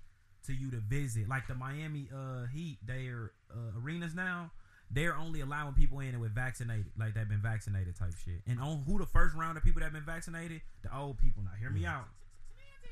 [0.47, 2.79] to you to visit, like the Miami uh Heat.
[2.85, 4.49] Their uh, arenas now,
[4.91, 8.41] they're only allowing people in and with vaccinated, like they've been vaccinated type shit.
[8.47, 11.43] And on who the first round of people that have been vaccinated, the old people.
[11.43, 11.97] Now hear me Yeah.
[11.99, 12.07] out.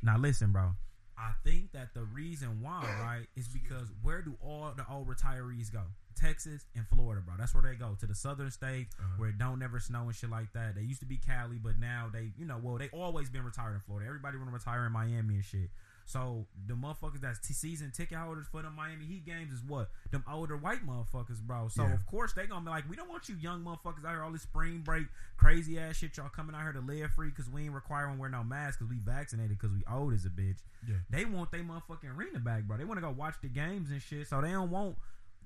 [0.03, 0.75] Now listen, bro.
[1.17, 5.71] I think that the reason why, right, is because where do all the old retirees
[5.71, 5.81] go?
[6.15, 7.35] Texas and Florida, bro.
[7.37, 9.07] That's where they go to the southern states Uh-huh.
[9.17, 10.75] where it don't never snow and shit like that.
[10.75, 13.73] They used to be Cali, but now they, you know, well, they always been retired
[13.75, 14.07] in Florida.
[14.07, 15.69] Everybody want to retire in Miami and shit.
[16.07, 19.89] So the motherfuckers that's t- season ticket holders for the Miami Heat games is what
[20.09, 21.67] them older white motherfuckers, bro.
[21.67, 21.93] So Yeah.
[21.93, 24.31] of course they gonna be like, we don't want you young motherfuckers out here all
[24.31, 26.15] this spring break crazy ass shit.
[26.15, 28.89] Y'all coming out here to live free because we ain't requiring wear no mask because
[28.89, 30.59] we vaccinated because we old as a bitch.
[30.87, 30.95] Yeah.
[31.09, 32.77] They want they motherfucking arena back, bro.
[32.77, 34.27] They want to go watch the games and shit.
[34.27, 34.95] So they don't want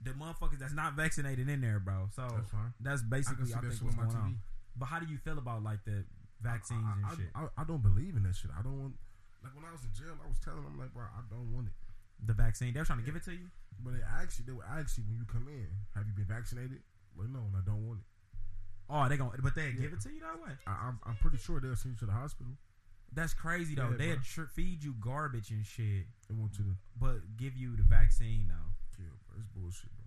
[0.03, 2.10] the motherfuckers that's not vaccinated in there, bro.
[2.15, 2.74] So That's fine.
[2.82, 4.38] that's basically see I, think what's going on.
[4.75, 6.06] But how do you feel about like the
[6.39, 7.25] vaccines I, and I, shit?
[7.34, 8.51] I, I don't believe in that shit.
[8.58, 8.94] I don't want.
[9.43, 11.67] Like when I was in jail, I was telling them like, bro, I don't want
[11.67, 11.74] it.
[12.25, 13.50] the vaccine, they were trying to give it to you.
[13.81, 15.65] But they actually, they were actually when you come in,
[15.98, 16.86] have you been vaccinated?
[17.17, 18.07] Well, no, and I don't want it.
[18.91, 19.88] Oh, they gonna, but they Yeah.
[19.89, 20.53] give it to you that way.
[20.67, 22.53] I, I'm, I'm pretty sure they'll send you to the hospital
[23.12, 23.89] That's crazy though.
[23.98, 27.75] Yeah, they tr- feed you garbage and shit, and want you to but give you
[27.75, 28.69] the vaccine though.
[28.95, 29.39] kill, bro.
[29.41, 30.06] It's bullshit, bro.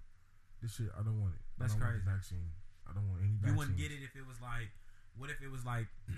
[0.62, 1.40] This shit, I don't want it.
[1.58, 1.98] That's I don't crazy.
[1.98, 2.48] Want the vaccine.
[2.86, 3.50] I don't want any vaccine.
[3.50, 4.70] You wouldn't get it if it was like,
[5.18, 5.88] what if it was like,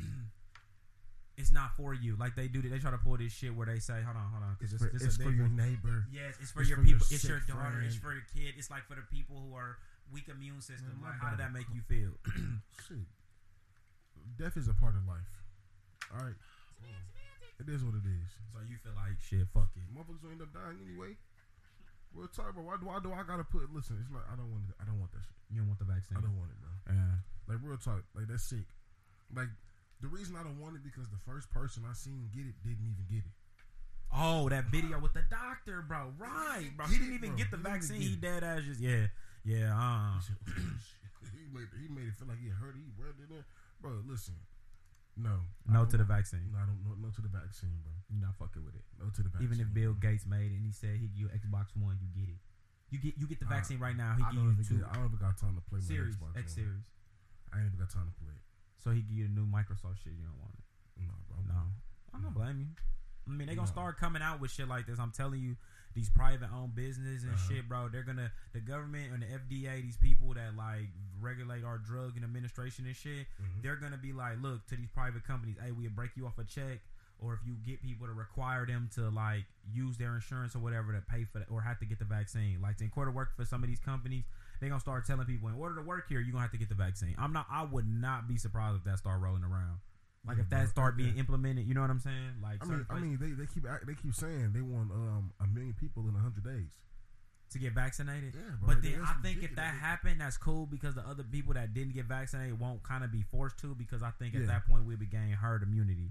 [1.36, 2.16] it's not for you?
[2.18, 4.42] Like they do, they try to pull this shit where they say, hold on, hold
[4.44, 6.04] on, It's because for, this, it's for your neighbor.
[6.12, 7.06] Yes, it's for It's your for your people.
[7.10, 7.82] it's your daughter.
[7.84, 8.54] It's for your kid.
[8.56, 9.76] It's like for the people who are
[10.12, 10.96] weak immune system.
[11.00, 12.16] Man, like, how did that make you feel?
[12.88, 13.04] Shit.
[14.40, 15.28] Death is a part of life.
[16.12, 16.36] All right.
[17.56, 18.28] It is what it is.
[18.52, 19.48] so you feel like shit?
[19.56, 19.88] Fuck it.
[19.88, 21.16] Motherfuckers will end up dying anyway.
[22.12, 22.64] Real talk, bro.
[22.68, 23.72] Why do, why do I gotta put?
[23.72, 24.76] Listen, it's like I don't want it.
[24.76, 25.40] I don't want that shit.
[25.48, 26.16] You don't want the vaccine.
[26.16, 26.72] I don't want it, bro.
[26.92, 27.16] Yeah.
[27.48, 28.68] Like real talk, like that's sick.
[29.32, 29.48] Like
[30.00, 32.84] the reason I don't want it because the first person I seen get it didn't
[32.86, 33.34] even get it.
[34.14, 36.14] Oh, that video with the doctor, bro.
[36.16, 36.86] Right, bro.
[36.86, 38.00] He didn't even Bro, get the he vaccine.
[38.00, 39.10] He dead ass just yeah,
[39.44, 39.74] yeah.
[39.74, 42.76] Uh, He "Oh, he made he made it feel like he hurt.
[42.78, 43.42] He rubbed it in.
[43.82, 44.34] Bro, listen.
[45.16, 45.40] No.
[45.66, 46.52] No to the vaccine.
[46.52, 46.78] No, I don't.
[46.86, 47.90] No, no to the vaccine, bro.
[48.12, 48.84] You're not fucking with it.
[49.00, 49.48] No to the vaccine.
[49.48, 49.92] Even if Bill.
[49.98, 52.38] Gates made it and he said he give you Xbox One, you get it.
[52.94, 54.14] You get you get the Uh, vaccine right now.
[54.14, 55.90] He I give don't you two get, I don't even got time to play my
[55.90, 56.38] Xbox.
[56.38, 56.62] X One.
[56.62, 56.86] series.
[57.50, 58.44] I ain't even got time to play it.
[58.82, 60.12] So he give you the new Microsoft shit.
[60.14, 61.02] You don't want it.
[61.02, 61.36] No, bro.
[61.54, 61.60] No,
[62.14, 62.66] I don't blame you.
[63.26, 63.72] I mean, they gonna No.
[63.72, 64.98] start coming out with shit like this.
[65.00, 65.56] I'm telling you,
[65.94, 67.48] these private owned businesses and Uh-huh.
[67.48, 67.88] shit, bro.
[67.88, 72.24] They're gonna the government and the FDA, these people that like regulate our drug and
[72.24, 73.26] administration and shit.
[73.42, 73.62] Mhm.
[73.62, 75.56] They're gonna be like, look to these private companies.
[75.58, 76.80] Hey, we'll break you off a check,
[77.18, 80.92] or if you get people to require them to like use their insurance or whatever
[80.92, 82.60] to pay for that, or have to get the vaccine.
[82.60, 84.24] Like in order to work for some of these companies,
[84.60, 86.58] they're gonna start telling people in order to work here, you are gonna have to
[86.58, 87.14] get the vaccine.
[87.18, 87.46] I'm not.
[87.50, 89.78] I would not be surprised if that start rolling around.
[90.26, 90.66] Like Yeah, if that bro.
[90.70, 91.20] start being Yeah.
[91.20, 92.40] implemented, you know what I'm saying?
[92.42, 95.46] Like I mean, I mean, they, they keep they keep saying they want um a
[95.46, 96.70] million people in hundred days.
[97.48, 98.34] to get vaccinated.
[98.34, 98.74] Yeah, bro.
[98.74, 101.94] But then I think if that happened, that's cool because the other people that didn't
[101.94, 104.96] get vaccinated won't kind of be forced to because I think at that point we'll
[104.96, 106.10] be gaining herd immunity,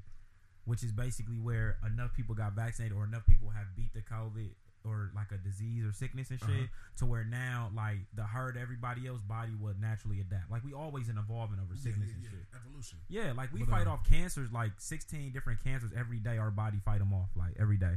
[0.66, 4.50] which is basically where enough people got vaccinated or enough people have beat the COVID
[4.84, 6.68] or like a disease or sickness and shit Uh-huh.
[6.98, 10.52] to where now like the herd everybody else body would naturally adapt.
[10.52, 12.30] Like we always in evolving over Yeah, sickness yeah, and yeah.
[12.30, 12.46] shit.
[12.66, 12.98] Evolution.
[13.10, 16.38] Yeah, like we But, fight uh, off cancers like 16 different cancers every day.
[16.38, 17.96] Our body fight them off like every day.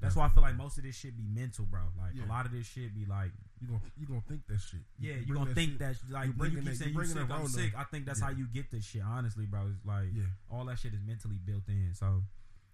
[0.00, 1.80] That's why I feel like most of this shit be mental, bro.
[1.96, 2.24] Like Yeah.
[2.24, 4.80] a lot of this shit be like you gonna you gonna think that shit.
[4.98, 6.94] yeah, You you bring gonna think shit- that like you when you keep that- saying
[6.94, 7.74] you you sick, I'm sick.
[7.76, 8.26] I think that's Yeah.
[8.26, 9.02] how you get this shit.
[9.02, 11.94] Honestly, bro, it's like Yeah, all that shit is mentally built in.
[11.94, 12.24] So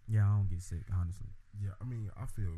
[0.09, 0.85] yeah, I don't get sick.
[0.93, 1.29] Honestly,
[1.61, 1.71] yeah.
[1.81, 2.57] I mean, I feel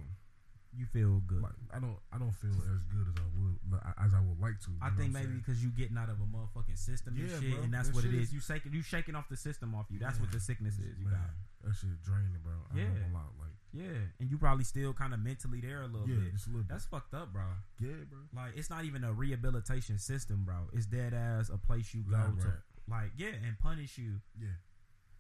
[0.77, 1.41] You feel good.
[1.43, 3.57] Like I don't I don't feel as good as I would
[4.05, 4.71] as I would like to.
[4.83, 7.63] I think maybe because you getting out of a motherfucking system and Yeah, shit, bro.
[7.65, 8.29] and that's That what it is.
[8.29, 8.35] is.
[8.35, 9.99] You shaking, you shaking off the system off you.
[9.99, 10.99] That's what the sickness is.
[11.01, 12.53] You man, got, that shit draining, bro.
[12.73, 12.93] I Yeah.
[12.93, 13.33] a lot.
[13.41, 16.33] Like yeah, and you probably still kind of mentally there a little yeah, bit.
[16.33, 16.67] just a little.
[16.69, 17.43] That's fucked up, bro.
[17.81, 18.21] yeah, bro.
[18.35, 20.69] Like it's not even a rehabilitation system, bro.
[20.73, 22.61] It's dead as a place you go to, rat.
[22.89, 24.21] like yeah, and punish you.
[24.41, 24.49] Yeah,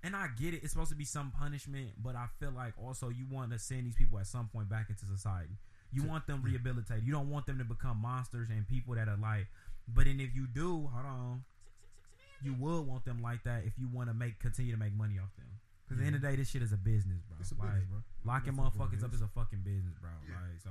[0.06, 3.08] And I get it; it's supposed to be some punishment, but I feel like also
[3.08, 5.56] you want to send these people at some point back into society.
[5.92, 6.52] You To- want them yeah.
[6.52, 7.04] rehabilitated.
[7.04, 9.46] You don't want them to become monsters and people that are like.
[9.88, 11.44] But then if you do, hold on,
[12.42, 15.18] you would want them like that if you want to make continue to make money
[15.18, 15.46] off them.
[15.86, 17.36] Because at the end of the day, this shit is a business, bro.
[17.40, 18.00] it's a like business, bro.
[18.32, 20.10] locking That's motherfuckers up is a fucking business, bro.
[20.28, 20.34] Yeah.
[20.34, 20.70] Like so,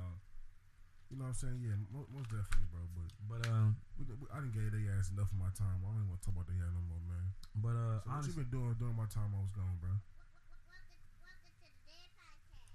[1.10, 1.58] You know what I'm saying?
[1.62, 2.82] Yeah, mo- most definitely, bro.
[2.98, 5.78] But but um, we, we, I didn't give their ass enough of my time.
[5.78, 7.26] I don't even want to talk about their ass no more, man.
[7.62, 9.94] but uh, So what you been doing during my time I was gone, bro?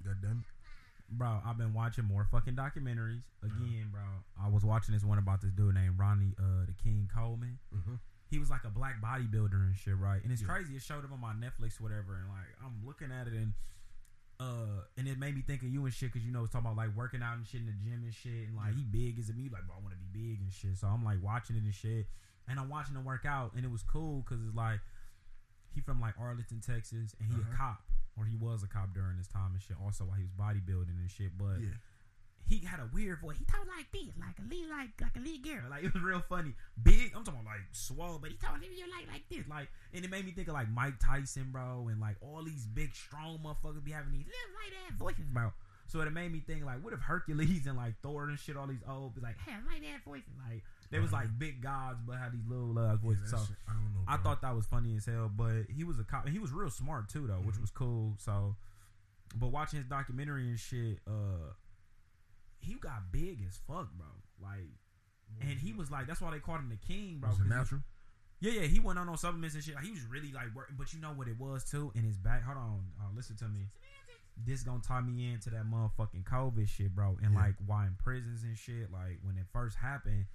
[0.03, 0.49] God damn it.
[1.11, 4.01] bro, I've been watching more fucking documentaries again, bro.
[4.41, 7.59] I was watching this one about this dude named Ronnie, uh, the King Coleman.
[7.75, 7.95] Mm-hmm.
[8.31, 10.23] He was like a black bodybuilder and shit, right?
[10.23, 10.47] And it's Yeah.
[10.47, 10.73] crazy.
[10.75, 13.53] It showed up on my Netflix, or whatever, and like I'm looking at it and.
[14.41, 16.65] Uh, and it made me think of you and shit because you know it's talking
[16.65, 19.19] about like working out and shit in the gym and shit and like he big
[19.19, 21.21] as a me like bro I want to be big and shit so I'm like
[21.21, 22.07] watching it and shit
[22.49, 24.79] and I'm watching him work out and it was cool because it's like
[25.75, 27.55] he from like Arlington Texas and he a Uh-huh.
[27.77, 27.81] cop
[28.17, 30.97] or he was a cop during this time and shit also while he was bodybuilding
[30.97, 31.77] and shit but Yeah.
[32.47, 33.37] He had a weird voice.
[33.37, 35.69] He talked like this, like a Lee, like like a Lee Garrett.
[35.69, 36.53] Like it was real funny.
[36.81, 37.11] Big.
[37.15, 39.47] I'm talking about like swole, but he talking like like this.
[39.49, 42.65] Like and it made me think of like Mike Tyson, bro, and like all these
[42.65, 45.51] big strong motherfuckers be having these little light ass voices, bro.
[45.87, 48.67] So it made me think like, what if Hercules and like Thor and shit, all
[48.67, 52.17] these old, be like, have light ass voices, like they was like big gods, but
[52.17, 53.31] had these little uh, Yeah, voices.
[53.31, 54.03] that so shit, I don't know.
[54.07, 56.25] I thought that was funny as hell, but he was a cop.
[56.25, 57.61] And he was real smart too, though, which Mhm.
[57.61, 58.15] was cool.
[58.19, 58.55] So,
[59.35, 61.53] but watching his documentary and shit, uh,
[62.61, 64.07] he got big as fuck, bro.
[64.41, 64.69] Like,
[65.41, 67.29] and he was like, that's why they called him the king, bro.
[67.29, 67.81] was it 'cause he- natural?
[68.39, 69.75] yeah, yeah, he went on on supplements and shit.
[69.75, 72.17] Like, he was really like working, but you know what it was too in his
[72.17, 72.43] back.
[72.43, 73.67] Hold on, uh, listen to me.
[74.37, 77.17] This gonna tie me into that motherfucking COVID shit, bro.
[77.21, 77.39] And Yeah.
[77.41, 78.91] like why in prisons and shit.
[78.91, 80.25] Like when it first happened,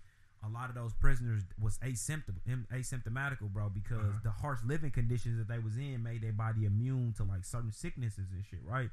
[0.43, 2.37] a lot of those prisoners was asymptom
[2.71, 4.21] asymptomatical, bro, because Uh-huh.
[4.23, 7.73] the harsh living conditions that they was in made their body immune to like certain
[7.73, 8.91] sicknesses and shit, right?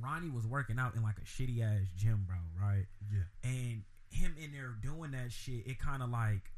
[0.00, 2.86] Ronnie was working out in like a shitty ass gym, bro, right?
[3.12, 3.20] Yeah.
[3.50, 6.50] and him in there doing that shit, it kind of like,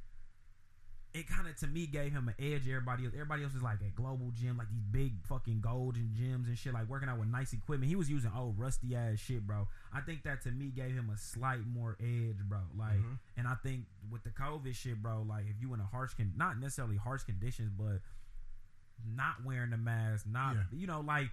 [1.15, 2.69] it kind of to me gave him an edge.
[2.69, 6.47] Everybody else, everybody else is like at global gym, like these big fucking golden gyms
[6.49, 7.89] and shit, like working out with nice equipment.
[7.89, 9.67] He was using old rusty ass shit, bro.
[9.95, 12.61] I think that to me gave him a slight more edge, bro.
[12.77, 13.19] Like, Mhm.
[13.39, 16.35] and I think with the COVID shit, bro, like if you in a harsh, con-
[16.37, 18.03] not necessarily harsh conditions, but
[19.07, 20.63] not wearing the mask, not Yeah.
[20.73, 21.31] you know, like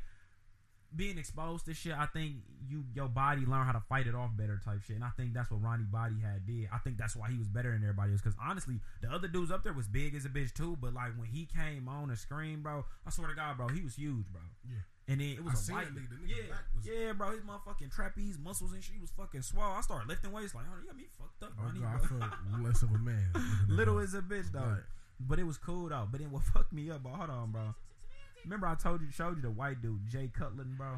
[0.96, 2.36] being exposed to shit, I think
[2.68, 4.96] you your body learn how to fight it off better type shit.
[4.96, 6.70] And I think that's what Ronnie Body had did.
[6.74, 8.22] I think that's why he was better than everybody else.
[8.22, 10.78] Cause honestly, the other dudes up there was big as a bitch too.
[10.80, 13.82] But like when he came on the screen, bro, I swear to God, bro, he
[13.82, 14.42] was huge, bro.
[14.70, 14.78] Yeah.
[15.10, 16.16] And then it was a seen white nigga.
[16.16, 17.32] Nigga yeah, was- yeah, bro.
[17.32, 19.64] His motherfucking trapeze muscles and shit was fucking swole.
[19.78, 21.80] I started lifting weights like, oh, you got me fucked up, Oh Ronnie.
[21.82, 22.18] god, bro.
[22.22, 23.26] I felt less of a man.
[23.68, 24.60] Little as a bitch though.
[24.60, 24.80] Right.
[25.20, 26.08] But it was cool though.
[26.10, 27.12] But then what fucked me up, bro?
[27.14, 27.76] Hold on, bro.
[28.46, 30.96] Remember I told you, showed you the white dude, Jay Cutler, bro.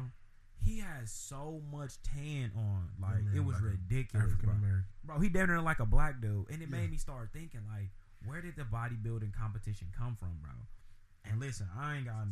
[0.64, 5.14] He has so much tan on, like man it was like ridiculous, African bro.
[5.14, 6.76] Bro, he damn near like a black dude, and it Yeah.
[6.78, 7.90] made me start thinking, like,
[8.24, 10.50] where did the bodybuilding competition come from, bro?
[11.30, 12.26] And listen, I ain't got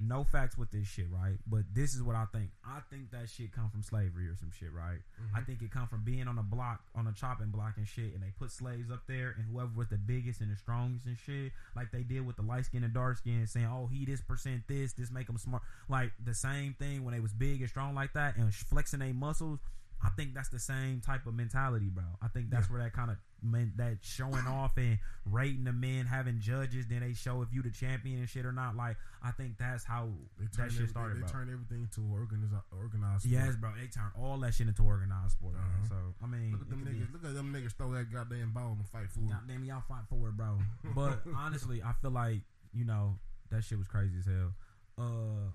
[0.00, 1.36] no facts with this shit, right?
[1.46, 2.50] But this is what I think.
[2.64, 4.98] I think that shit come from slavery or some shit, right?
[5.20, 5.36] Mm-hmm.
[5.36, 8.14] I think it come from being on a block, on a chopping block and shit,
[8.14, 11.16] and they put slaves up there, and whoever was the biggest and the strongest and
[11.18, 14.20] shit, like they did with the light skin and dark skin, saying, "Oh, he this
[14.20, 17.68] percent this, this make him smart." Like the same thing when they was big and
[17.68, 19.60] strong like that and flexing their muscles.
[20.02, 22.04] I think that's the same type of mentality, bro.
[22.22, 22.72] I think that's Yeah.
[22.74, 27.00] where that kind of meant that showing off and rating the men, having judges, then
[27.00, 28.76] they show if you the champion and shit or not.
[28.76, 30.08] Like I think that's how
[30.56, 31.28] that shit started, they bro.
[31.28, 33.24] turned everything to organized organized.
[33.24, 33.32] sport.
[33.44, 33.72] Yes, bro.
[33.78, 35.54] They turn all that shit into organized sport.
[35.56, 35.88] Uh-huh.
[35.88, 37.12] So I mean, Look at them could be- niggas.
[37.12, 39.28] Look at them niggas throw that goddamn ball and fight for it.
[39.28, 40.58] Goddamn, y'all fight for it, bro.
[40.94, 42.40] But honestly, I feel like
[42.72, 43.18] you know
[43.50, 44.54] that shit was crazy as hell.
[44.98, 45.50] Uh,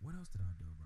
[0.00, 0.81] what else did I do, bro?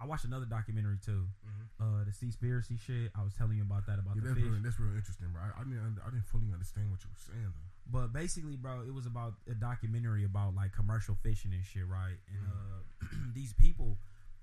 [0.00, 1.26] I watched another documentary too.
[1.46, 1.66] Mhm.
[1.80, 3.10] Uh, the Seaspiracy shit.
[3.14, 4.50] I was telling you about that about Yeah, the that's fish.
[4.50, 5.42] real, that's real interesting, bro.
[5.42, 7.70] I, I didn't I didn't fully understand what you were saying though.
[7.88, 12.18] But basically, bro, it was about a documentary about like commercial fishing and shit, right?
[12.28, 13.98] And uh, these people,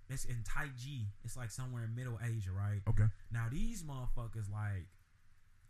[0.10, 1.08] it's in Taiji.
[1.24, 2.82] It's like somewhere in Middle Asia, right?
[2.88, 3.06] Okay.
[3.32, 4.88] Now these motherfuckers like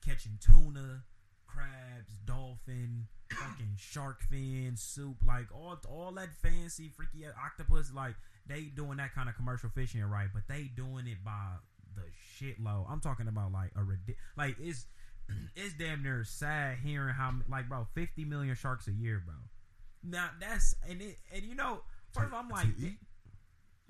[0.05, 1.03] catching tuna,
[1.47, 7.91] crabs, dolphin, fucking shark fin soup, like all all that fancy freaky octopus.
[7.93, 8.15] Like
[8.47, 10.27] they doing that kind of commercial fishing, right?
[10.33, 11.55] But they doing it by
[11.95, 12.03] the
[12.37, 12.89] shitload.
[12.89, 14.85] I'm talking about like a ridic- like it's
[15.55, 19.35] it's damn near sad hearing how like bro, 50 million sharks a year, bro.
[20.03, 22.67] Now that's and it and you know first of all, I'm like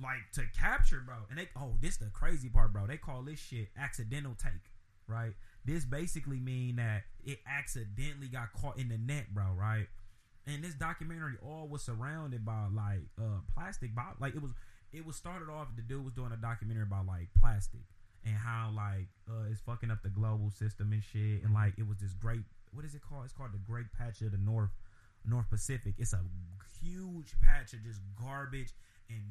[0.02, 1.16] like to capture, bro.
[1.30, 2.88] And they oh, this the crazy part, bro.
[2.88, 4.54] They call this shit accidental take,
[5.08, 5.34] right?
[5.66, 9.88] This basically mean that it accidentally got caught in the net, bro, right?
[10.46, 14.20] And this documentary all was surrounded by like uh plastic bottles.
[14.20, 14.52] Like it was
[14.92, 17.82] it was started off the dude was doing a documentary about like plastic
[18.26, 21.88] and how like uh it's fucking up the global system and shit and like it
[21.88, 23.26] was this great what is it called?
[23.26, 24.72] It's called the Great Patch of the North
[25.26, 25.94] North Pacific.
[25.98, 26.22] It's a
[26.82, 28.74] huge patch of just garbage
[29.10, 29.22] and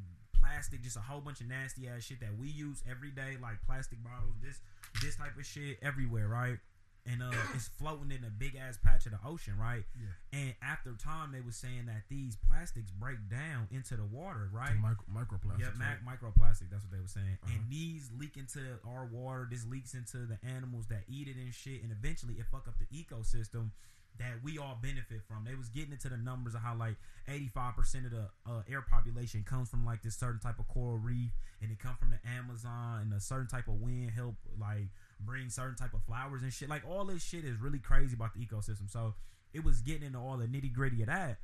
[0.40, 3.56] plastic, just a whole bunch of nasty ass shit that we use every day, like
[3.66, 4.60] plastic bottles, this
[5.02, 6.58] this type of shit everywhere, right?
[7.04, 9.82] And uh, it's floating in a big ass patch of the ocean, right?
[9.98, 10.38] Yeah.
[10.38, 14.76] And after time, they was saying that these plastics break down into the water, right?
[14.78, 15.58] Micro, microplastics.
[15.58, 15.98] Yeah, right?
[16.06, 16.70] microplastic.
[16.70, 17.38] That's what they were saying.
[17.42, 17.58] Uh-huh.
[17.58, 19.48] And these leak into our water.
[19.50, 21.82] This leaks into the animals that eat it and shit.
[21.82, 23.70] And eventually, it fuck up the ecosystem
[24.18, 25.44] that we all benefit from.
[25.44, 26.96] They was getting into the numbers of how like
[27.28, 30.68] eighty five percent of the uh, air population comes from like this certain type of
[30.68, 34.34] coral reef, and it come from the Amazon, and a certain type of wind help
[34.60, 34.86] like
[35.24, 36.68] bring certain type of flowers and shit.
[36.68, 38.90] Like all this shit is really crazy about the ecosystem.
[38.90, 39.14] So
[39.52, 41.38] it was getting into all the nitty gritty of that.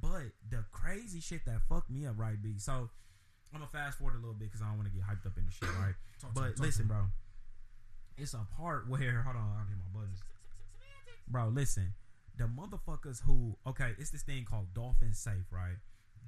[0.00, 2.54] But the crazy shit that fucked me up, right, B.
[2.58, 2.90] So
[3.52, 5.38] I'm gonna fast forward a little bit because I don't want to get hyped up
[5.38, 5.94] in the shit, right?
[6.20, 7.04] Talk but talk listen, bro,
[8.16, 10.22] it's a part where hold on, I'll get my buzzers.
[11.28, 11.94] Bro, listen,
[12.36, 15.76] the motherfuckers who okay, it's this thing called Dolphin Safe, right?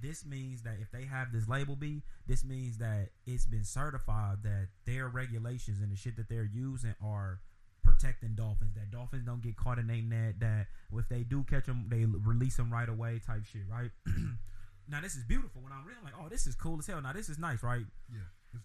[0.01, 4.39] This means that if they have this label B, this means that it's been certified
[4.43, 7.41] that their regulations and the shit that they're using are
[7.83, 8.75] protecting dolphins.
[8.75, 10.41] That dolphins don't get caught in a net.
[10.41, 13.21] That if they do catch them, they release them right away.
[13.27, 13.91] Type shit, right?
[14.89, 15.63] now this is beautiful.
[15.63, 17.01] When I'm reading, like, oh, this is cool as hell.
[17.01, 17.85] Now this is nice, right?
[18.13, 18.21] Yeah.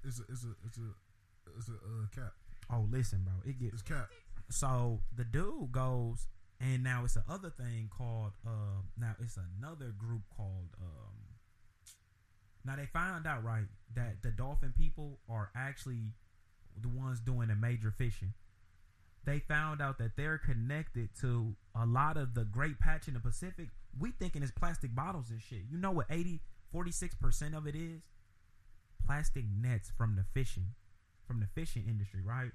[0.06, 0.88] It's, it's a it's a it's a
[1.58, 2.34] it's a uh, cap.
[2.72, 4.10] Oh, listen, bro, it gets It's cap.
[4.50, 6.28] so the dude goes
[6.62, 11.21] and now it's another thing called uh now it's another group called um
[12.66, 16.14] now they found out right that the dolphin people are actually
[16.80, 18.34] the ones doing the major fishing.
[19.24, 23.20] They found out that they're connected to a lot of the great patch in the
[23.20, 23.68] pacific.
[24.00, 25.62] We thinking it's plastic bottles and shit.
[25.70, 26.42] You know what 80
[26.74, 28.04] 46% of it is?
[29.06, 30.74] Plastic nets from the fishing
[31.28, 32.52] from the fishing industry right?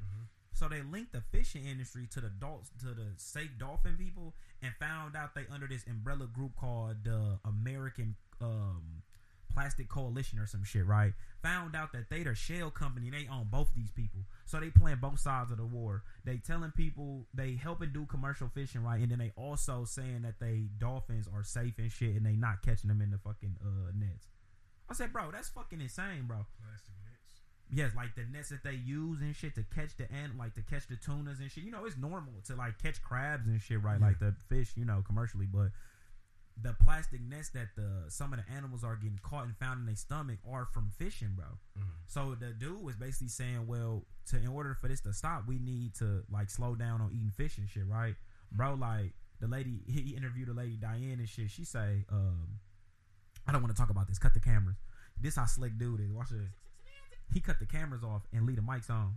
[0.53, 4.73] So they linked the fishing industry to the adults to the safe dolphin people and
[4.81, 9.03] found out they under this umbrella group called the American um
[9.57, 11.15] Plastic Coalition or some shit, right?
[11.43, 14.21] Found out that they the shell company, they own both these people.
[14.45, 16.03] So they playing both sides of the war.
[16.27, 19.01] They telling people they helping do commercial fishing, right?
[19.01, 22.61] And then they also saying that they dolphins are safe and shit and they not
[22.63, 24.27] catching them in the fucking uh nets.
[24.91, 26.45] I said, bro, that's fucking insane, bro.
[26.61, 27.41] Plastic nets.
[27.71, 30.63] Yes, like the nets that they use and shit to catch the ant, like to
[30.63, 31.65] catch the tunas and shit.
[31.65, 33.99] You know, it's normal to like catch crabs and shit, right?
[33.99, 34.07] Yeah.
[34.07, 35.47] Like the fish, you know, commercially.
[35.47, 35.71] But
[36.61, 39.87] the plastic nets that the some of the animals are getting caught and found in
[39.87, 41.45] their stomach are from fishing, bro.
[41.79, 41.83] Mhm.
[42.07, 45.59] So the dude was basically saying, well, to in order for this to stop, we
[45.59, 48.17] need to like slow down on eating fish and shit, right,
[48.51, 48.75] bro?
[48.75, 51.51] Like the lady, he interviewed the lady Diane and shit.
[51.51, 52.59] She say, um,
[53.47, 54.19] I don't want to talk about this.
[54.19, 54.77] Cut the cameras.
[55.21, 56.11] This how slick dude is.
[56.13, 56.49] Watch this.
[57.33, 59.17] He cut the cameras off and leave the mics on.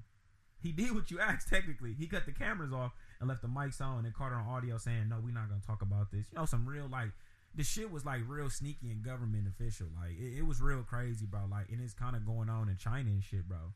[0.62, 1.48] He did what you asked.
[1.48, 4.46] Technically, he cut the cameras off and left the mics on and caught her on
[4.48, 7.12] audio saying, "No, we're not gonna talk about this." You know, some real like
[7.56, 9.88] the shit was like real sneaky and government official.
[9.96, 11.42] Like it, it was real crazy, bro.
[11.50, 13.74] Like and it's kind of going on in China and shit, bro.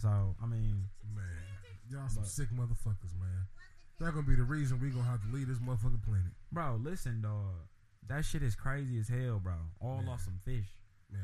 [0.00, 0.08] So
[0.42, 1.24] I mean, Man,
[1.90, 3.46] y'all some But- sick motherfuckers, man.
[3.98, 7.22] That gonna be the reason we gonna have to leave this motherfucking planet, bro, listen,
[7.22, 7.68] dog.
[8.08, 9.54] That shit is crazy as hell, bro.
[9.80, 10.08] All Man.
[10.08, 10.66] off some fish,
[11.10, 11.20] man.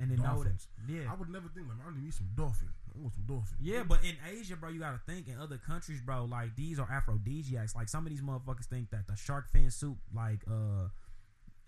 [0.00, 2.68] And then know that, yeah, I would never think like, I need some dolphin.
[2.88, 3.56] I want some dolphin.
[3.60, 6.88] Yeah, but in Asia, bro, you gotta think in other countries, bro, like these are
[6.90, 7.74] aphrodisiacs.
[7.76, 10.88] Like some of these motherfuckers think that the shark fin soup, like, uh,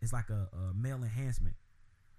[0.01, 1.55] it's like a, a male enhancement.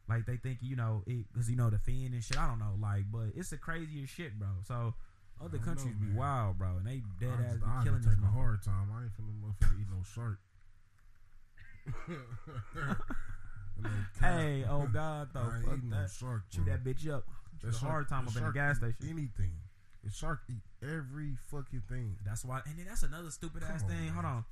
[0.08, 2.38] Like they think, you know, it because you know the fin and shit.
[2.38, 4.50] I don't know, like, but it's the craziest shit, bro.
[4.68, 4.94] So
[5.44, 8.14] other countries know, be wild, bro, and they dead I ass be I killing this
[8.14, 8.90] take a hard time.
[8.94, 10.40] I ain't finna motherfucker eat no shark.
[14.20, 16.10] Hey, oh god, though, I ain't fuck eating no that.
[16.12, 16.44] shark.
[16.50, 16.74] Chew bro.
[16.74, 17.26] that bitch up.
[17.62, 19.18] That Chew a shark- hard time up in the shark gas eat station.
[19.18, 19.54] Anything.
[20.04, 22.18] The shark eat every fucking thing.
[22.26, 24.08] That's why, and then that's another stupid ass on, thing.
[24.10, 24.46] Hold on.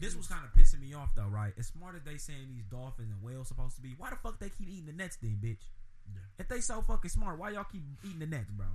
[0.00, 1.52] This was kind of pissing me off though, right?
[1.58, 4.38] As smart as they saying these dolphins and whales supposed to be, why the fuck
[4.38, 5.66] they keep eating the nets then, bitch?
[6.06, 6.20] Yeah.
[6.38, 8.66] If they so fucking smart, why y'all keep eating the nets, bro?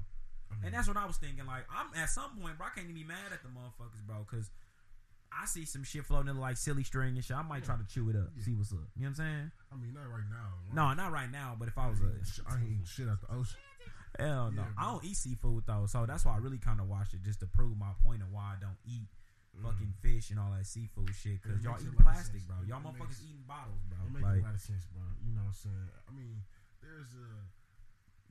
[0.51, 1.45] I mean, And that's what I was thinking.
[1.45, 4.25] Like, I'm at some point, bro, I can't even be mad at the motherfuckers, bro,
[4.29, 4.49] because
[5.35, 7.35] I see some shit floating in like silly string and shit.
[7.35, 8.43] I might try to chew it up, Yeah.
[8.43, 8.79] see what's up.
[8.95, 9.51] You know what I'm saying?
[9.71, 10.49] I mean, not right now.
[10.73, 11.55] No, not right now.
[11.59, 13.57] But if I was I a ain't, I ain't shit out the ocean.
[14.17, 15.85] hell no, Yeah, I don't eat seafood though.
[15.87, 18.31] So that's why I really kind of watch it just to prove my point of
[18.31, 19.07] why I don't eat
[19.61, 21.43] fucking fish and all that seafood shit.
[21.43, 21.63] Cause Mm.
[21.63, 22.43] Y'all eating plastic, sense.
[22.45, 22.55] bro.
[22.67, 23.99] Y'all it motherfuckers makes- eating bottles, bro.
[24.07, 25.03] It makes Like, a lot of sense, bro.
[25.23, 25.89] You know what I'm saying?
[26.07, 26.43] I mean,
[26.81, 27.27] there's a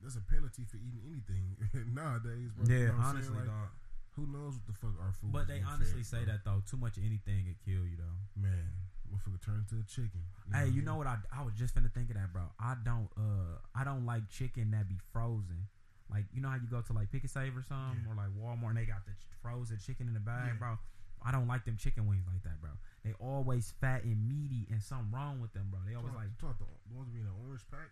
[0.01, 1.55] there's a penalty for eating anything
[1.95, 2.65] nowadays, bro.
[2.67, 3.37] yeah, you know honestly?
[3.37, 3.69] Like, dog.
[4.15, 5.31] Who knows what the fuck our food?
[5.31, 6.33] But they honestly fed, say bro.
[6.33, 6.61] that though.
[6.69, 8.17] Too much of anything could kill you though.
[8.39, 8.71] man,
[9.11, 10.23] motherfucker turn into a chicken.
[10.53, 11.07] Hey, you know what?
[11.07, 12.43] I, I was just finna think of that, bro.
[12.59, 15.67] I don't uh I don't like chicken that be frozen.
[16.09, 18.11] Like you know how you go to like Pick and Save or something, Yeah.
[18.11, 20.59] or like Walmart and they got the ch- frozen chicken in the bag, Yeah.
[20.59, 20.77] bro.
[21.25, 22.69] I don't like them chicken wings like that, bro.
[23.03, 25.79] They always fat and meaty, and something wrong with them, bro.
[25.81, 27.89] They always talk, like, talk the, the ones being an orange pack.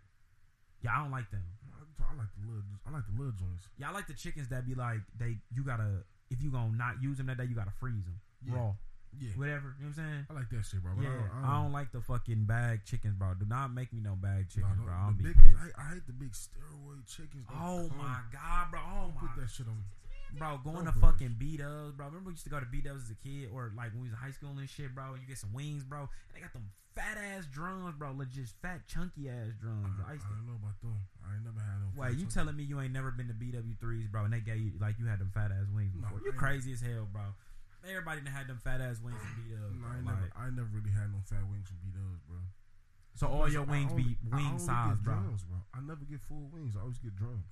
[0.86, 1.42] yeah, I don't like them.
[1.74, 3.66] I, I like the little, I like the little joints.
[3.82, 5.42] Yeah, I like the chickens that be like they.
[5.50, 8.56] You gotta if you gonna not use them that day, you gotta freeze them Yeah.
[8.58, 8.74] raw,
[9.22, 9.76] Yeah, whatever.
[9.78, 10.26] You know what I'm saying?
[10.30, 10.94] I like that shit, bro.
[10.98, 13.36] But Yeah, I don't, I don't like the fucking bag chickens, bro.
[13.36, 14.94] Do not make me no bag chickens, Nah, bro.
[14.94, 15.78] I'm be big pissed.
[15.78, 17.46] I, I hate the big steroid chickens.
[17.54, 17.98] Oh come.
[18.00, 18.80] my god, bro.
[18.82, 19.78] Oh Don't my put that shit on.
[20.38, 22.08] Bro, going Don't to fucking B Dubs, bro.
[22.08, 24.10] Remember we used to go to B Dubs as a kid, or like when we
[24.10, 25.14] was in high school and shit, bro.
[25.14, 26.00] You get some wings, bro.
[26.10, 28.12] And they got them fat ass drums, bro.
[28.18, 29.94] Legit fat, chunky ass drums.
[29.98, 30.06] Bro.
[30.10, 30.98] I I, I don't know about them.
[31.22, 31.94] I ain't never had them.
[31.98, 34.26] wait, you telling me you ain't never been to BW threes, bro?
[34.26, 36.18] And they gave you like you had them fat ass wings before?
[36.18, 37.34] I you crazy as hell, bro.
[37.86, 39.76] Everybody done had them fat ass wings from B Dubs.
[39.76, 39.86] No.
[39.86, 40.28] I Like, never.
[40.40, 42.40] I never really had no fat wings from B Dubs, bro.
[43.16, 45.14] so all your wings only- be wing size, bro.
[45.14, 45.60] Drums, bro.
[45.74, 46.76] I never get full wings.
[46.78, 47.46] I always get drums.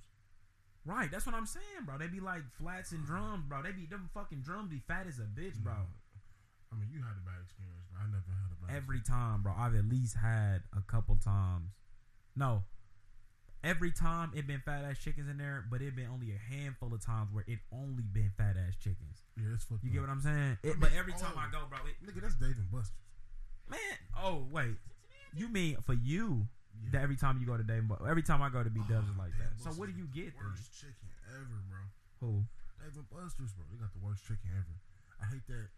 [0.84, 1.96] Right, that's what I'm saying, bro.
[1.98, 3.62] They be like flats and drums, bro.
[3.62, 5.74] They be them fucking drums be fat as a bitch, bro.
[5.74, 8.00] I mean, you had a bad experience, bro.
[8.02, 8.76] I never had a bad.
[8.76, 9.52] every time, bro.
[9.56, 11.70] I've at least had a couple times.
[12.34, 12.64] No,
[13.62, 16.92] every time it been fat ass chickens in there, but it been only a handful
[16.92, 19.22] of times where it only been fat ass chickens.
[19.36, 19.94] Yeah, it's fucked You up.
[19.94, 20.58] get what I'm saying?
[20.62, 21.44] It, but mean, every time oh.
[21.46, 22.96] I go, bro, it, Nigga, that's Dave and Buster's.
[23.68, 23.78] man.
[24.18, 24.76] Oh wait,
[25.34, 26.48] you mean for you?
[26.80, 26.90] Yeah.
[26.98, 29.14] That every time you go to Dave, every time I go to B Dubs is
[29.16, 29.52] Oh, like that.
[29.60, 30.48] So what do you get then?
[30.50, 31.82] Worst chicken ever, bro.
[32.24, 32.30] Who?
[32.80, 33.64] Dave and Buster's, bro.
[33.70, 34.74] They got the worst chicken ever.
[35.20, 35.68] I hate that.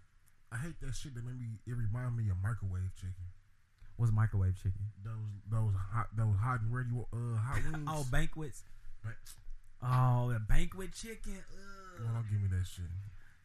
[0.54, 1.58] I hate that shit that made me.
[1.66, 3.26] It reminded me of microwave chicken.
[3.96, 4.90] What's microwave chicken?
[5.04, 7.88] Those those hot those hot and ready uh hot wings.
[7.90, 8.62] Oh, banquets.
[9.02, 9.18] Ba-
[9.84, 11.36] Oh, the banquet chicken.
[12.00, 12.86] Well, don't give me that shit.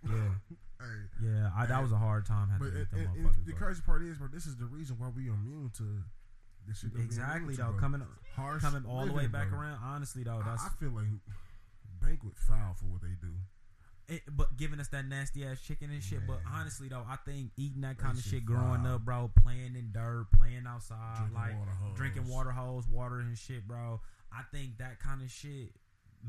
[0.07, 0.31] Yeah,
[0.79, 1.51] Hey, yeah.
[1.57, 3.81] I, that was a hard time but to eat and, them and- and the crazy
[3.85, 5.83] part is, bro, this is the reason why we immune to
[6.69, 6.91] this shit.
[6.97, 7.79] Exactly though, bro.
[7.79, 8.01] coming
[8.36, 9.60] harsh, coming all the way back bro.
[9.60, 9.79] around.
[9.84, 11.05] Honestly though, that's I feel like
[12.01, 13.34] banquet foul for what they do.
[14.08, 16.25] it, but giving us that nasty ass chicken and shit.
[16.25, 19.29] But honestly though, I think eating that That kind of shit shit growing up, bro,
[19.43, 23.99] playing in dirt, playing outside, Drinking like water drinking water hose, water and shit, bro.
[24.32, 25.73] I think that kind of shit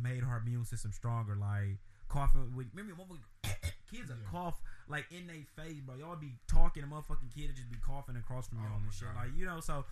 [0.00, 1.36] made her immune system stronger.
[1.36, 3.02] Like coughing with remember
[3.90, 4.30] kids will Yeah.
[4.30, 5.94] cough like in their face, bro.
[5.96, 9.08] Y'all be talking, a motherfucking kid just be coughing across from Oh y'all and shit.
[9.14, 9.16] God.
[9.16, 9.84] Like you know, so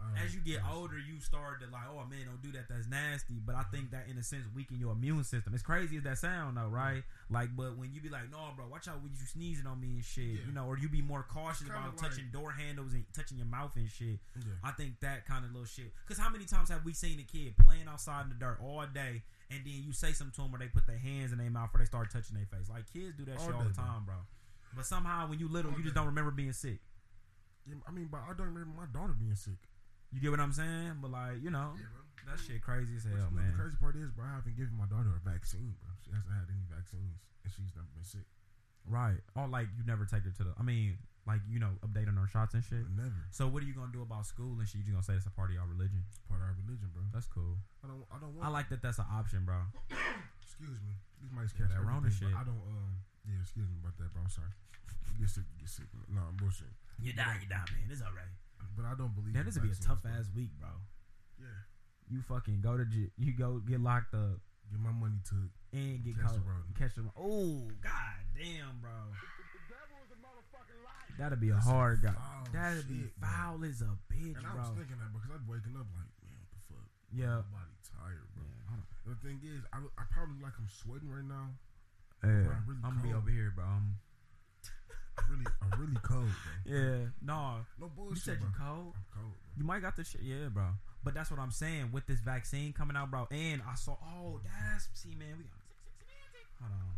[0.00, 0.64] Uh, as you get yes.
[0.72, 2.68] older, you start to like, oh man, don't do that.
[2.68, 3.40] That's nasty.
[3.44, 5.54] But I think that in a sense weaken your immune system.
[5.54, 7.02] It's crazy as that sound though, right?
[7.30, 9.94] Like, but when you be like, no, bro, watch out when you sneezing on me
[9.96, 10.46] and shit, Yeah.
[10.46, 13.46] you know, or you be more cautious about like- touching door handles and touching your
[13.46, 14.18] mouth and shit.
[14.36, 14.52] Yeah.
[14.62, 15.92] I think that kind of little shit.
[16.06, 18.84] Because how many times have we seen a kid playing outside in the dirt all
[18.92, 21.50] day, and then you say something to them where they put their hands in their
[21.50, 22.68] mouth or they start touching their face?
[22.68, 24.16] Like kids do that All shit all day, the time, bro.
[24.76, 26.80] But somehow when you little, All you just don't remember being sick.
[27.66, 29.56] Yeah, I mean, but I don't remember my daughter being sick.
[30.14, 31.02] You get what I'm saying?
[31.02, 31.90] But like, you know, Yeah,
[32.30, 33.50] that shit crazy as hell, man.
[33.50, 35.90] The crazy part is, bro, I haven't given my daughter a vaccine, bro.
[36.06, 38.22] She hasn't had any vaccines, and she's never been sick.
[38.86, 39.18] Right.
[39.34, 40.52] Or like you never take her to the.
[40.54, 42.86] I mean, like you know, update on her shots and shit.
[42.94, 43.26] Never.
[43.34, 44.86] So what are you gonna do about school and shit?
[44.86, 46.06] You just gonna say it's a part of your religion?
[46.06, 47.02] It's part of our religion, bro.
[47.10, 47.58] That's cool.
[47.82, 48.06] I don't.
[48.12, 48.46] I don't want.
[48.46, 48.84] I like that.
[48.86, 49.66] That's an option, bro.
[50.44, 50.94] Excuse me.
[51.18, 52.30] These mics Yeah, catch that Rona shit.
[52.30, 52.60] I don't.
[52.60, 53.02] Um.
[53.26, 53.40] Yeah.
[53.40, 54.22] Excuse me about that, bro.
[54.22, 54.52] I'm sorry.
[55.18, 55.48] Get sick.
[55.58, 55.88] Get sick.
[56.12, 56.68] No, I'm bullshit.
[57.00, 57.88] You die, you die, man.
[57.88, 58.30] It's all right.
[58.76, 59.34] But I don't believe.
[59.34, 60.68] That in this would be a tough ass week, bro.
[61.40, 61.46] Yeah.
[62.08, 65.52] You fucking go to j- you go get locked up Get my money took.
[65.72, 66.40] and get Catch caught.
[66.44, 66.78] the.
[66.78, 68.90] Catch the Oh god damn, bro.
[71.18, 72.14] That'd be a hard guy.
[72.52, 73.28] That'd be shit, bro.
[73.30, 74.66] foul as a bitch, And I bro.
[74.66, 76.88] was thinking that because I'd waking up like, man, what the fuck?
[77.14, 77.38] Yeah.
[77.54, 78.42] My body tired, bro.
[78.42, 78.82] Yeah.
[79.06, 81.54] The thing is, I, I probably like I'm sweating right now.
[82.26, 83.22] Yeah, I'm really I'm gonna be cold.
[83.22, 83.62] over here, bro.
[85.30, 86.74] Really, I'm really cold, bro.
[86.76, 87.56] yeah, no.
[87.80, 88.48] No You bullshit, said bro.
[88.48, 88.92] you cold.
[88.96, 89.52] I'm cold, bro.
[89.56, 90.64] You might got the shit, yeah, bro.
[91.04, 93.26] But that's what I'm saying with this vaccine coming out, bro.
[93.30, 95.60] And I saw, oh, that's see, man, we got.
[96.60, 96.94] Hold on,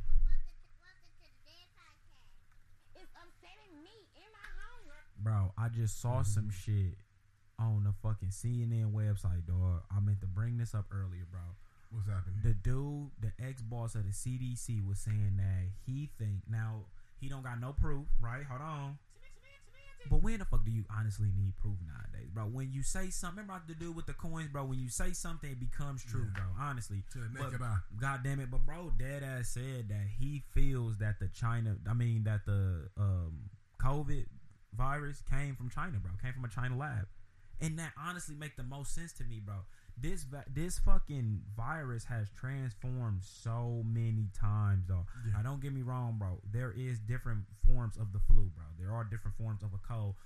[2.95, 4.87] It's upsetting me in my home.
[5.19, 5.53] bro.
[5.59, 6.31] I just saw mm-hmm.
[6.31, 6.95] some shit
[7.59, 9.83] on the fucking CNN website, dog.
[9.91, 11.41] I meant to bring this up earlier, bro.
[11.91, 12.41] What's happening?
[12.43, 16.85] The dude, the ex boss of the CDC, was saying that he think now
[17.21, 18.45] He don't got no proof, right?
[18.49, 18.99] Hold on.
[20.09, 22.45] But when the fuck do you honestly need proof nowadays, bro?
[22.45, 24.65] When you say something, remember the dude with the coins, bro?
[24.65, 26.43] When you say something, it becomes true, Yeah.
[26.43, 26.45] bro.
[26.61, 27.79] Honestly, To the But- naked eye.
[27.97, 31.95] God damn it, but bro, dead ass said that he feels that the China, I
[31.95, 33.51] mean that the um,
[33.81, 34.27] COVID
[34.75, 36.13] virus came from China, bro.
[36.23, 37.09] Came from a China lab,
[37.61, 39.65] and that honestly make the most sense to me, bro.
[39.99, 45.07] This this fucking virus has transformed so many times, though.
[45.25, 45.43] Yeah.
[45.43, 46.39] Now, don't get me wrong, bro.
[46.53, 48.65] There is different forms of the flu, bro.
[48.79, 50.17] There are different forms of a cold,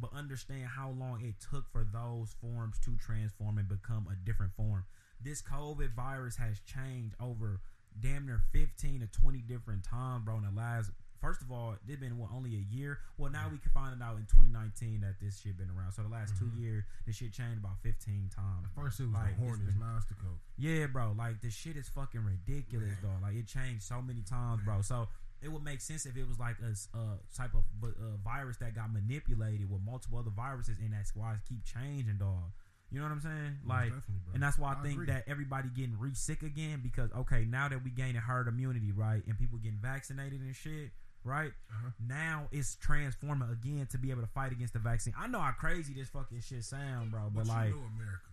[0.00, 4.52] but understand how long it took for those forms to transform and become a different
[4.56, 4.84] form.
[5.22, 7.60] This COVID virus has changed over
[7.98, 10.90] damn near 15 to 20 different times, bro, in the last.
[11.20, 12.98] First of all, it's been what only a year.
[13.18, 15.92] Well, now we can find it out in 2019 that this shit been around.
[15.92, 18.64] So the last two years, this shit changed about 15 times.
[18.64, 20.40] At first it was Like, the Hornets, now Coke.
[20.56, 21.12] yeah, bro.
[21.16, 23.12] Like the shit is fucking ridiculous, Man.
[23.20, 23.22] dog.
[23.22, 24.80] Like it changed so many times, bro.
[24.80, 25.08] So
[25.42, 28.74] it would make sense if it was like a, uh, type of uh, virus that
[28.74, 32.52] got manipulated with multiple other viruses, and that's why it keep changing, dog.
[32.90, 33.56] You know what I'm saying?
[33.64, 33.92] Like,
[34.34, 35.06] and that's why I, I think agree.
[35.06, 39.22] that everybody getting re sick again because okay, now that we gaining herd immunity, right,
[39.26, 40.90] and people getting vaccinated and shit,
[41.24, 41.52] right?
[41.70, 41.90] Uh-huh.
[42.06, 45.14] Now it's transforming again to be able to fight against the vaccine.
[45.18, 47.68] I know how crazy this fucking shit sound, bro, but, But like.
[47.68, 48.26] you know America.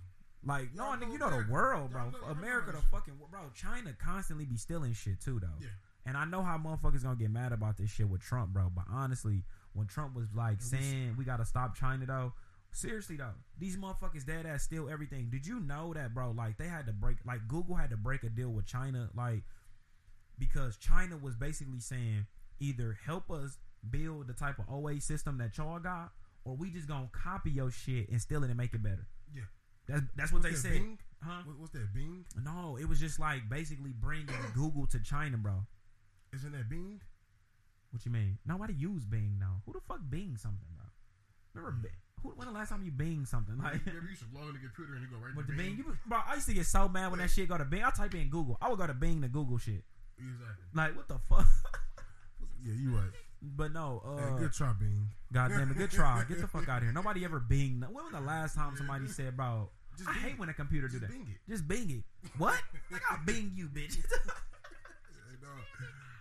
[0.45, 2.09] Like no, Y'all nigga, you know the world, bro.
[2.11, 3.41] Know- America, the fucking bro.
[3.53, 5.47] China constantly be stealing shit too, though.
[5.59, 5.67] Yeah.
[6.05, 8.71] And I know how motherfuckers gonna get mad about this shit with Trump, bro.
[8.73, 12.33] But honestly, when Trump was like we saying we gotta stop China, though,
[12.71, 15.27] seriously though, these motherfuckers dead ass steal everything.
[15.29, 16.31] Did you know that, bro?
[16.31, 19.43] Like they had to break, like Google had to break a deal with China, like
[20.39, 22.25] because China was basically saying
[22.59, 23.57] either help us
[23.89, 26.11] build the type of OA system that y'all got,
[26.45, 29.07] or we just gonna copy your shit and steal it and make it better.
[29.33, 29.43] Yeah.
[29.87, 30.83] That's that's what What's they that, said.
[30.83, 30.99] Bing?
[31.23, 31.41] Huh?
[31.45, 32.25] What, what's that, Bing?
[32.43, 35.65] No, it was just like basically bringing Google to China, bro.
[36.33, 37.01] Isn't that Bing?
[37.91, 38.37] What you mean?
[38.45, 39.61] Nobody use Bing now.
[39.65, 40.85] Who the fuck Bing something, bro?
[41.53, 41.91] Remember, Bing?
[42.21, 43.57] Who, when the last time you Bing something?
[43.57, 45.75] Like, you used to log in the computer and you go right to the Bing.
[45.75, 46.19] Bing, you, bro.
[46.27, 47.83] I used to get so mad when that shit go to Bing.
[47.83, 48.57] I type in Google.
[48.61, 49.83] I would go to Bing to Google shit.
[50.17, 50.65] Exactly.
[50.73, 51.47] Like, what the fuck?
[52.63, 53.11] Yeah, you right.
[53.41, 55.07] but no, uh, hey, good try, Bing.
[55.31, 56.23] goddamn it, good try.
[56.29, 56.91] Get the fuck out of here.
[56.93, 57.79] Nobody ever Bing.
[57.81, 59.69] When was the last time somebody said, bro?
[59.97, 60.39] Just I hate it.
[60.39, 61.09] when a computer do that.
[61.09, 61.49] Bing it.
[61.51, 62.29] Just Bing it.
[62.37, 62.59] What?
[62.91, 63.97] Like I Bing you, bitch.
[65.41, 65.51] Dog.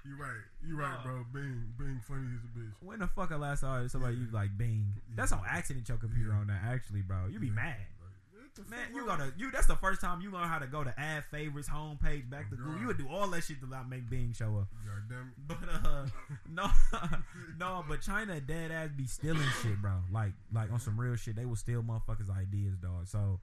[0.04, 0.42] You right.
[0.66, 1.24] You right, bro.
[1.32, 1.64] Bing.
[1.78, 2.72] Bing funny as a bitch.
[2.80, 4.94] When the fuck I last saw somebody use like Bing?
[5.14, 6.38] That's on accident your computer Yeah.
[6.38, 7.26] on that actually, bro.
[7.26, 7.52] You be Yeah.
[7.54, 7.76] mad.
[8.58, 9.18] Like, what the Man, you wrong?
[9.18, 12.28] gotta you that's the first time you learn how to go to add favorites, homepage,
[12.30, 12.80] back to Google.
[12.80, 14.68] You would do all that shit to not make Bing show up.
[14.84, 15.34] God damn it.
[15.48, 16.06] But uh
[16.50, 16.70] no
[17.58, 19.92] no, but China dead ass be stealing shit, bro.
[20.12, 21.36] Like like on some real shit.
[21.36, 23.06] They will steal motherfuckers' ideas, dog.
[23.08, 23.40] So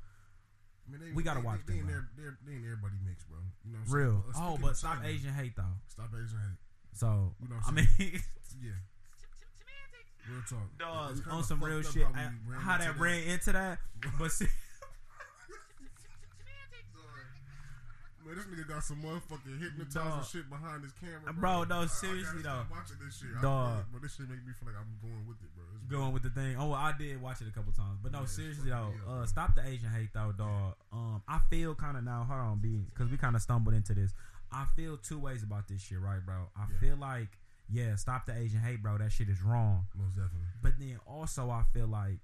[0.87, 2.63] I mean, they, We gotta they, watch they, they, them, in there, they're, they in
[2.65, 3.39] everybody mix, bro.
[3.65, 4.23] You know what I'm real.
[4.33, 4.45] saying?
[4.49, 5.63] Oh, but of stop China, Asian hate though.
[5.87, 6.59] Stop Asian hate.
[6.93, 7.87] So You know what I I'm mean
[8.61, 8.71] Yeah.
[10.29, 10.77] Real talk.
[10.79, 12.03] dog, on some real shit.
[12.03, 13.79] how I- ran How into that ran into that.
[14.19, 14.47] But see
[18.25, 20.25] Man, this nigga got some motherfucking hypnotizing Dog.
[20.25, 22.75] shit behind his camera, Bro, no, I- I seriously, stop though.
[22.75, 23.79] Watching this shit, Dog.
[23.79, 25.63] I, but this shit make me feel like I'm going with it, bro.
[25.75, 26.55] It's going with the thing.
[26.57, 29.25] Oh, I did watch it a couple times, but no, Yeah, seriously though, up, uh,
[29.25, 30.75] stop the Asian hate though, dog.
[30.91, 32.23] Um, I feel kind of now.
[32.23, 34.13] Hold on, being because we kind of stumbled into this.
[34.51, 36.47] I feel two ways about this shit, right, bro?
[36.55, 36.79] I Yeah.
[36.79, 37.37] feel like
[37.69, 38.97] yeah, stop the Asian hate, bro.
[38.99, 39.87] That shit is wrong.
[39.95, 40.47] most definitely.
[40.61, 42.19] But then also, I feel like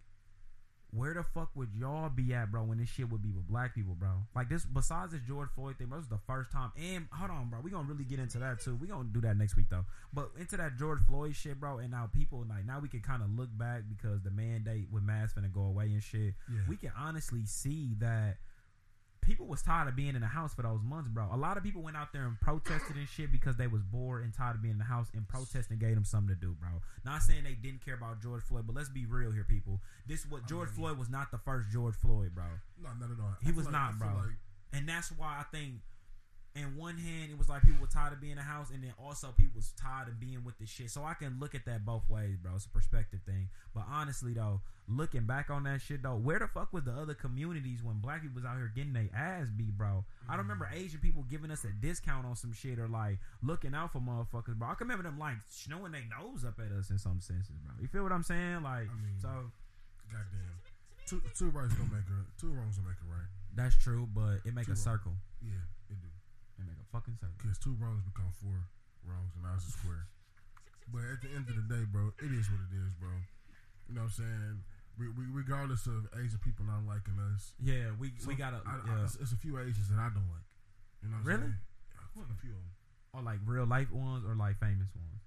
[0.92, 3.76] where the fuck would y'all be at, bro, when this shit would be with black
[3.76, 4.10] people, bro?
[4.36, 6.72] Like this, besides this George Floyd thing, bro, this is the first time.
[6.78, 8.76] And hold on, bro, we gonna really get into that too.
[8.76, 9.86] We gonna do that next week though.
[10.14, 13.22] But into that George Floyd shit, bro, and now people like now we can kind
[13.22, 16.34] of look back because the mandate with masks finna go away and shit.
[16.52, 16.62] Yeah.
[16.68, 18.38] We can honestly see that
[19.30, 21.30] people was tired of being in the house for those months, bro.
[21.32, 24.23] A lot of people went out there and protested and shit because they was bored
[24.23, 26.82] and tired of being in the house and protesting gave them something to do, bro.
[27.05, 29.80] Not saying they didn't care about George Floyd, but let's be real here, people.
[30.07, 32.45] This what George mean- Floyd was not the first George Floyd, bro.
[32.82, 33.36] No, not at all.
[33.43, 34.07] He was feel not, bro.
[34.07, 34.36] Like,
[34.73, 35.82] And that's why I think
[36.60, 38.84] in one hand it was like people were tired of being in the house and
[38.84, 40.89] then also people was tired of being with this shit.
[40.91, 42.51] So I can look at that both ways, bro.
[42.55, 43.49] It's a perspective thing.
[43.74, 47.14] But honestly though, looking back on that shit though, where the fuck was the other
[47.14, 50.03] communities when black people was out here getting their ass beat, bro?
[50.28, 53.74] I don't remember Asian people giving us a discount on some shit or like looking
[53.74, 54.70] out for motherfuckers, bro.
[54.70, 57.74] I can remember them like snowing their nose up at us in some senses, bro.
[57.82, 58.64] You feel what I'm saying?
[58.64, 59.30] Like I mean- so
[60.12, 60.55] goddamn.
[61.07, 63.26] Two, two rights don't make a two wrongs don't make a right.
[63.55, 64.84] that's true, but it make Two a wrongs.
[64.84, 65.14] circle.
[65.41, 65.57] Yeah,
[65.89, 66.07] it do.
[66.60, 67.39] It make a fucking circle.
[67.39, 68.68] Because two wrongs become four
[69.07, 70.05] wrongs, and it's a square.
[70.91, 73.14] But at the end of the day, bro, it is what it is, bro.
[73.88, 74.55] You know what I'm saying?
[74.99, 79.03] We, we, regardless of Asian people not liking us, Yeah, we we gotta I, I,
[79.07, 80.43] it's, it's a few Asians that I don't like.
[81.01, 81.53] You know what I'm Really?
[81.55, 82.76] Yeah, a few of them.
[83.16, 85.24] or like real life ones or like famous ones.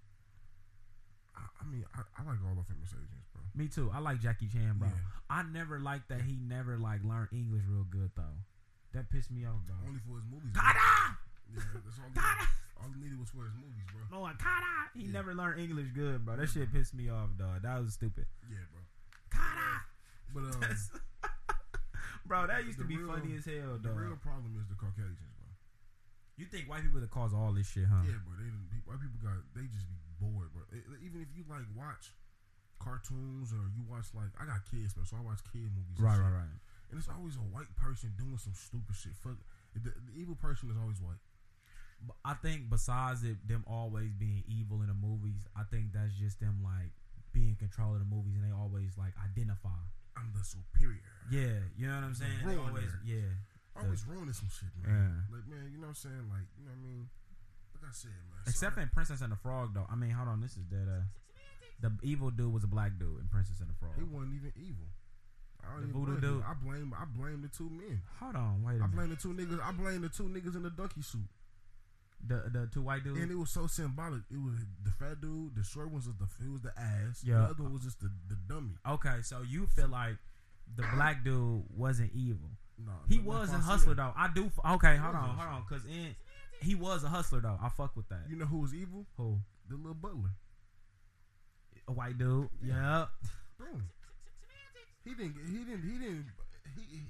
[1.32, 3.40] I, I mean, I, like all the famous Asians, bro.
[3.56, 3.88] Me too.
[3.94, 4.88] I like Jackie Chan, bro.
[4.92, 5.08] Yeah.
[5.30, 8.44] I never liked that he never like learned English real good though.
[8.92, 9.76] That pissed me off, bro.
[9.88, 10.52] Only for his movies.
[10.52, 10.62] bro.
[11.50, 12.12] Yeah, that's all.
[12.82, 14.02] All he needed was for his movies, bro.
[14.10, 14.90] No, Kada!
[14.94, 15.12] He Yeah.
[15.22, 16.36] never learned English good, bro.
[16.36, 17.62] That shit pissed me off, dog.
[17.62, 18.26] That was stupid.
[18.50, 18.82] Yeah, bro.
[19.30, 19.86] Kada!
[20.34, 20.62] But um,
[22.26, 23.82] bro, that used to be real- funny as hell, dog.
[23.82, 25.48] the real problem is the Caucasians, bro.
[26.40, 28.02] You think white people that cause all this shit, huh?
[28.06, 28.34] Yeah, bro.
[28.40, 28.50] They.
[28.82, 29.38] White people got.
[29.54, 30.66] They just be bored, bro.
[31.04, 32.10] Even if you like watch
[32.82, 35.94] cartoons or you watch like I got kids, bro, so I watch kid movies.
[35.96, 36.58] and Right, right, right.
[36.90, 39.14] And it's always a white person doing some stupid shit.
[39.22, 39.38] Fuck.
[39.72, 41.16] The, the evil person is always white.
[42.24, 46.40] I think besides it, them always being evil in the movies, I think that's just
[46.40, 46.90] them like
[47.32, 49.74] being in control of the movies, and they always like identify.
[50.16, 51.00] I'm the superior.
[51.30, 52.42] Yeah, you know what I'm saying?
[52.44, 53.32] They always, yeah.
[53.72, 54.92] Always ruining some shit, man.
[54.92, 55.36] Yeah.
[55.36, 56.24] Like man, you know what I'm saying?
[56.28, 57.08] Like you know what I mean?
[57.72, 58.44] Like I said, man.
[58.46, 58.82] Except sorry.
[58.84, 59.86] in Princess and the Frog, though.
[59.88, 60.84] I mean, hold on, this is dead.
[60.84, 61.08] Uh,
[61.80, 63.96] the evil dude was a black dude in Princess and the Frog.
[63.96, 64.86] he wasn't even evil.
[65.64, 66.44] I don't The voodoo blame dude?
[66.44, 66.92] I blame.
[66.92, 68.02] I blame the two men.
[68.20, 68.92] Hold on, wait a I minute.
[68.92, 69.60] blame the two niggas.
[69.62, 71.24] I blame the two niggas in the donkey suit.
[72.24, 73.18] The the two white dudes.
[73.20, 74.22] And it was so symbolic.
[74.30, 74.54] It was
[74.84, 77.22] the fat dude, the short ones was the it was the ass.
[77.24, 77.38] Yeah.
[77.38, 78.74] The other one was just the, the dummy.
[78.88, 80.16] Okay, so you feel like
[80.76, 82.50] the black dude wasn't evil.
[82.78, 84.12] No, He no, was a hustler though.
[84.16, 84.46] I do.
[84.46, 86.14] f- Okay, hold on, hold on, cause in
[86.60, 87.58] he was a hustler though.
[87.60, 88.22] I fuck with that.
[88.30, 89.04] You know who was evil?
[89.16, 89.40] Who?
[89.68, 90.30] The little butler.
[91.88, 92.48] A white dude.
[92.64, 93.06] Yeah.
[93.58, 93.88] Boom.
[95.04, 95.34] He didn't.
[95.50, 95.82] He didn't.
[95.82, 96.26] He didn't.
[96.76, 97.00] He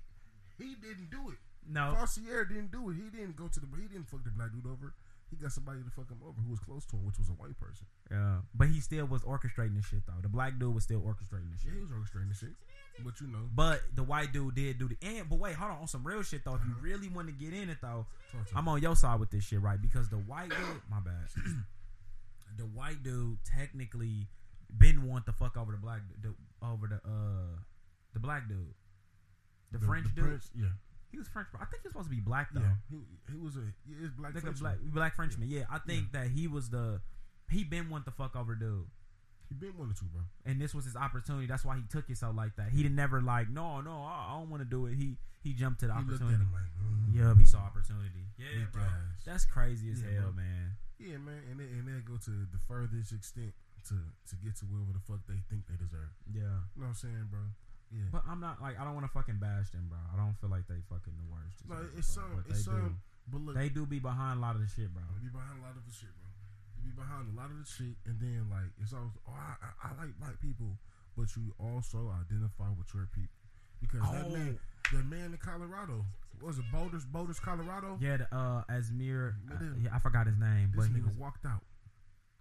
[0.64, 1.36] he didn't do it.
[1.68, 1.94] No.
[1.96, 2.94] Farcier didn't do it.
[2.96, 3.66] He didn't go to the.
[3.76, 4.94] He didn't fuck the black dude over.
[5.32, 7.32] He got somebody to fuck him over who was close to him, which was a
[7.32, 7.86] white person.
[8.10, 8.44] Yeah.
[8.54, 10.20] But he still was orchestrating the shit though.
[10.20, 11.72] The black dude was still orchestrating the shit.
[11.72, 12.54] Yeah, he was orchestrating the shit.
[13.02, 15.78] But you know, But the white dude did do the and but wait, hold on,
[15.78, 16.54] on some real shit though.
[16.54, 18.06] If you really want to get in it though,
[18.54, 19.80] I'm on your side with this shit, right?
[19.80, 21.32] Because the white dude, my bad.
[22.58, 24.28] the white dude technically
[24.76, 27.56] been want to fuck over the black the, over the uh
[28.12, 28.74] the black dude.
[29.72, 30.24] The, French dude.
[30.26, 30.66] Prince, yeah,
[31.12, 31.48] He was French.
[31.54, 32.60] I think he was supposed to be black though.
[32.60, 32.74] yeah.
[32.90, 32.96] He,
[33.32, 34.34] he was a he is black.
[34.34, 34.78] Like a Frenchman.
[34.82, 35.48] black black Frenchman.
[35.48, 37.00] Yeah, I think that he was the
[37.50, 38.86] he been want to fuck over dude.
[39.48, 40.22] He been one or two, bro.
[40.46, 41.44] And this was his opportunity.
[41.46, 42.70] That's why he took it so like that.
[42.72, 44.94] He didn't never like, no, no, I, I don't want to do it.
[44.96, 46.36] He he jumped to the He opportunity.
[46.40, 48.24] him like, mm, Yeah, he saw opportunity.
[48.38, 48.82] Yeah, bro.
[49.26, 50.40] That's crazy as Yeah, hell, bro.
[50.42, 50.72] man.
[50.98, 51.42] yeah, man.
[51.50, 53.52] And they, and they go to the furthest extent
[53.88, 53.94] to
[54.30, 56.08] to get to wherever the fuck they think they deserve.
[56.32, 56.64] Yeah.
[56.72, 57.40] You know what I'm saying, bro?
[57.92, 58.08] Yeah.
[58.10, 60.00] But I'm not like I don't want to fucking bash them, bro.
[60.12, 61.60] I don't feel like they fucking the worst.
[61.68, 62.24] no, hell, it's bro.
[62.24, 62.98] some, But it's they some.
[63.28, 63.54] But look.
[63.54, 65.04] They do be behind a lot of the shit, bro.
[65.14, 66.26] They be behind a lot of the shit, bro.
[66.80, 69.54] They be behind a lot of the shit, and then like it's always, oh, I,
[69.60, 70.74] I, I like black people,
[71.14, 73.38] but you also identify with your people
[73.78, 74.32] because that Oh.
[74.34, 74.58] man,
[74.92, 76.02] that man in Colorado,
[76.40, 77.98] was it Boulders, Boulders, Colorado?
[78.00, 79.36] Yeah, the, uh, Asmir.
[79.52, 81.62] Uh, yeah, I forgot his name, This but he was walked out.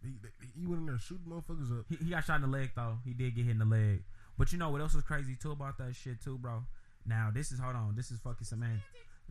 [0.02, 0.18] He,
[0.58, 1.86] he went in there shooting motherfuckers up.
[1.90, 2.98] He, he got shot in the leg though.
[3.06, 4.02] He did get hit in the leg.
[4.42, 6.64] But you know what else was crazy too about that shit too, bro?
[7.06, 7.94] Now this is hold on.
[7.96, 8.82] This is fucking semantic.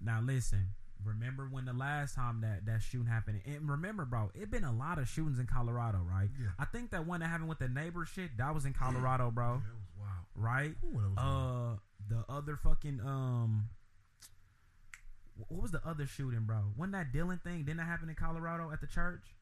[0.00, 0.68] Now listen.
[1.04, 3.40] Remember when the last time that that shooting happened?
[3.44, 6.28] And remember, bro, it been a lot of shootings in Colorado, right?
[6.40, 6.50] Yeah.
[6.60, 9.54] I think that one that happened with the neighbor shit that was in Colorado, bro.
[9.54, 10.26] Yeah, that was wild.
[10.36, 10.74] Right?
[10.84, 11.18] Ooh, was wild.
[11.18, 11.76] Uh,
[12.08, 13.68] the other fucking um,
[15.48, 16.60] what was the other shooting, bro?
[16.76, 17.64] Wasn't that Dylan thing?
[17.64, 19.34] Didn't that happen in Colorado at the church?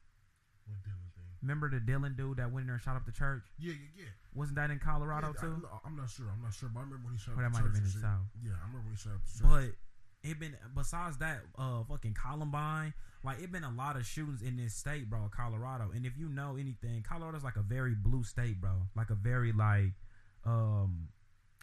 [0.65, 1.08] What Dylan?
[1.41, 3.43] Remember the Dylan dude that went in there and shot up the church?
[3.57, 4.11] Yeah, yeah, yeah.
[4.35, 5.67] Wasn't that in Colorado yeah, too?
[5.71, 6.25] I, am not sure.
[6.31, 7.83] I'm not sure, but I remember when he shot up that the might have been
[7.83, 8.01] in shit.
[8.01, 8.27] South.
[8.43, 9.75] Yeah, I remember when he shot up the church.
[10.23, 14.41] But it been besides that, uh, fucking Columbine, like it been a lot of shootings
[14.41, 15.91] in this state, bro, Colorado.
[15.95, 18.87] And if you know anything, Colorado's like a very blue state, bro.
[18.95, 19.93] Like a very like,
[20.45, 21.07] um,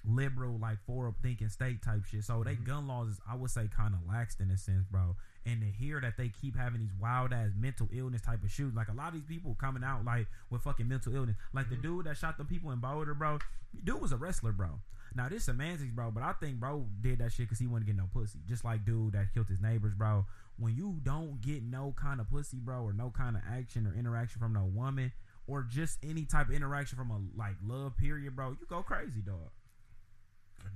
[0.06, 2.24] liberal, like forward thinking state type shit.
[2.24, 2.64] So they Mhm.
[2.64, 5.16] gun laws is, I would say, kind of laxed in a sense, bro.
[5.44, 8.76] And to hear that they keep having these wild ass mental illness type of shootings,
[8.76, 11.76] like a lot of these people coming out like with fucking mental illness, like the
[11.76, 11.82] Mhm.
[11.82, 13.38] dude that shot the people in Boulder, bro.
[13.84, 14.80] Dude was a wrestler, bro.
[15.14, 17.92] Now this semantics, bro, but I think bro did that shit because he wanted to
[17.92, 18.40] get no pussy.
[18.46, 20.26] Just like dude that killed his neighbors, bro.
[20.56, 23.94] When you don't get no kind of pussy, bro, or no kind of action or
[23.94, 25.12] interaction from no woman,
[25.46, 29.20] or just any type of interaction from a like love period, bro, you go crazy,
[29.22, 29.50] dog.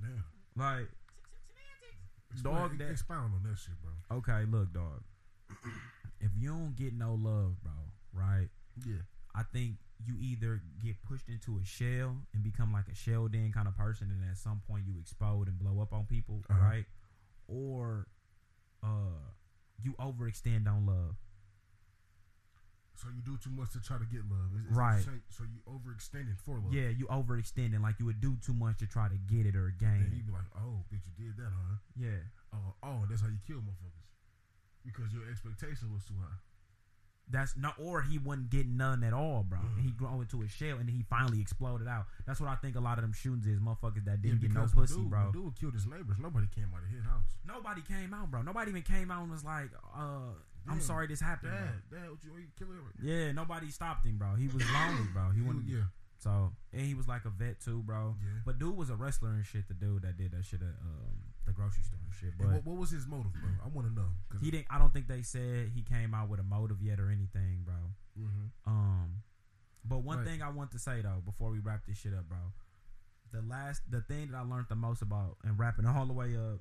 [0.01, 0.23] Goddamn.
[0.55, 0.89] Like,
[2.41, 4.17] Dog, that- expound on that shit, bro.
[4.17, 5.03] okay, look, dog.
[6.19, 7.73] if you don't get no love, bro,
[8.13, 8.47] right?
[8.85, 9.01] Yeah.
[9.35, 9.75] I think
[10.05, 13.75] you either get pushed into a shell and become like a shell den kind of
[13.77, 16.59] person, and at some point you explode and blow up on people, Uh-huh.
[16.63, 16.85] right?
[17.47, 18.07] Or
[18.81, 19.27] uh,
[19.83, 21.15] you overextend on love.
[23.01, 25.03] So you do too much to try to get love, Is- is Right.
[25.29, 26.71] So you overextending for love.
[26.71, 29.55] Yeah, you overextend and like you would do too much to try to get it
[29.55, 31.75] or gain you be like, oh, bitch, you did that, huh?
[31.97, 32.21] Yeah,
[32.53, 34.05] Oh, oh, that's how you kill motherfuckers.
[34.85, 36.37] Because your expectation was too high.
[37.29, 39.59] That's not, or he wasn't getting none at all, bro.
[39.59, 39.75] Mm.
[39.77, 42.07] And he grew into a shell, and he finally exploded out.
[42.27, 44.53] That's what I think a lot of them shootings is, motherfuckers that didn't Yeah, get
[44.53, 45.31] no pussy, dude, bro.
[45.31, 46.17] Dude killed his neighbors.
[46.19, 47.23] Nobody came out of his house.
[47.47, 48.41] Nobody came out, bro.
[48.41, 50.33] Nobody even came out and was like, uh,
[50.67, 51.99] I'm sorry this happened, Dad, bro.
[51.99, 52.75] dad, what you, you killing?
[52.77, 52.93] her?
[53.03, 54.35] Yeah, nobody stopped him, bro.
[54.35, 55.29] He was lonely, bro.
[55.31, 55.65] He You- wouldn't.
[55.67, 55.83] yeah,
[56.19, 58.15] So, and he was like a vet too, bro.
[58.21, 58.39] yeah.
[58.45, 59.67] But dude was a wrestler and shit.
[59.67, 62.33] The dude that did that shit at um, the grocery store and shit.
[62.39, 63.49] And what, what was his motive, bro?
[63.65, 64.09] I want to know.
[64.41, 64.67] He didn't.
[64.69, 67.75] I don't think they said he came out with a motive yet or anything, bro.
[68.19, 68.49] Mhm.
[68.67, 69.23] Um,
[69.83, 70.27] but one Right.
[70.27, 72.37] thing I want to say though, before we wrap this shit up, bro,
[73.31, 76.35] the last, the thing that I learned the most about and wrapping all the way
[76.37, 76.59] up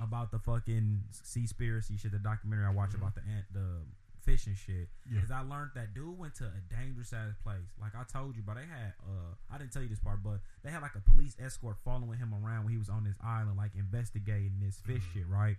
[0.00, 2.98] about the fucking sea Seaspiracy shit, the documentary I watched Mhm.
[2.98, 3.84] about the ant, the
[4.20, 5.22] fishing shit, Yeah.
[5.22, 7.72] is I learned that dude went to a dangerous ass place.
[7.78, 10.40] Like I told you, but they had, uh, I didn't tell you this part, but
[10.62, 13.56] they had like a police escort following him around when he was on this island,
[13.56, 15.12] like investigating this fish Mhm.
[15.12, 15.56] shit, right?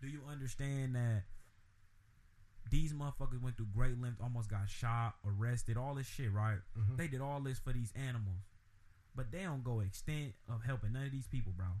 [0.00, 1.24] Do you understand that?
[2.70, 6.60] These motherfuckers went through great lengths, almost got shot, arrested, all this shit, right?
[6.76, 6.96] Mhm.
[6.96, 8.44] They did all this for these animals,
[9.16, 11.80] but they don't go extent of helping none of these people, bro.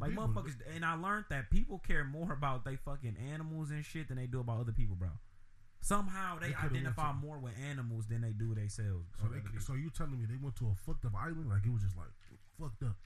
[0.00, 3.84] Like People- motherfuckers, and I learned that people care more about they fucking animals and
[3.84, 5.10] shit than they do about other people, bro.
[5.80, 9.04] Somehow they, They identify to- more with animals than they do with themselves.
[9.20, 11.48] So they, so you telling me they went to a fucked up island?
[11.50, 12.08] Like it was just like
[12.58, 12.96] fucked up,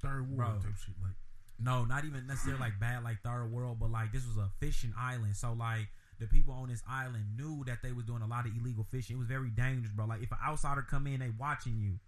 [0.00, 0.70] third world Bro.
[0.70, 0.94] type shit.
[1.02, 1.16] Like
[1.58, 4.94] No, not even necessarily like bad like third world, but like this was a fishing
[4.96, 5.36] island.
[5.36, 5.88] So like
[6.20, 9.16] the people on this island knew that they was doing a lot of illegal fishing.
[9.16, 10.06] It was very dangerous, bro.
[10.06, 11.98] Like if an outsider come in, they watching you.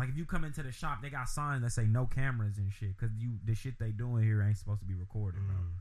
[0.00, 2.72] Like if you come into the shop, they got signs that say no cameras and
[2.72, 5.56] shit, cause you the shit they doing here ain't supposed to be recorded, bro.
[5.56, 5.76] mm,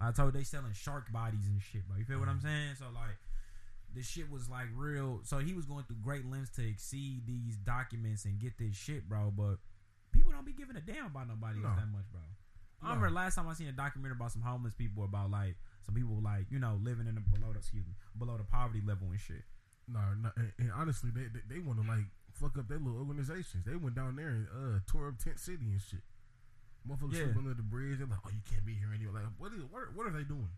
[0.00, 1.96] I told you they selling shark bodies and shit, bro.
[1.96, 2.42] You feel what I'm Mhm.
[2.42, 2.74] saying?
[2.80, 3.16] So like,
[3.94, 5.20] this shit was like real.
[5.22, 9.08] So he was going through great lengths to exceed these documents and get this shit,
[9.08, 9.30] bro.
[9.30, 9.58] But
[10.10, 12.20] people don't be giving a damn about nobody else that much, bro.
[12.82, 15.54] I remember last time I seen a documentary about some homeless people about like
[15.86, 18.80] some people like you know living in the below the excuse me below the poverty
[18.84, 19.44] level and shit.
[19.86, 22.06] no, no and, and honestly, they they, they want to like
[22.40, 23.64] fuck up their little organizations.
[23.66, 26.00] They went down there and uh, tore up Tent City and shit.
[26.88, 27.24] Motherfuckers Yeah.
[27.24, 27.98] sleep under the bridge.
[27.98, 29.20] They're like, oh, you can't be here anymore.
[29.20, 30.48] Like, what is what, what are they doing?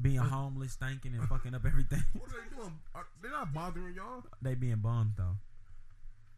[0.00, 2.02] Being Uh, homeless, stinking, and fucking up everything.
[2.14, 2.72] What are they doing?
[2.94, 4.24] Are, they're not bothering y'all.
[4.42, 5.36] they being bummed though.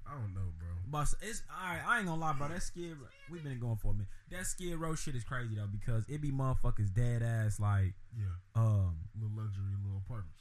[0.07, 0.69] I don't know, bro.
[0.89, 1.83] But it's alright.
[1.87, 2.49] I ain't gonna lie, bro.
[2.49, 2.97] That skid.
[3.31, 4.09] We've been going for a minute.
[4.31, 8.25] That skid row shit is crazy though because it be motherfuckers dead ass like Yeah,
[8.57, 10.41] um little luxury, little apartments.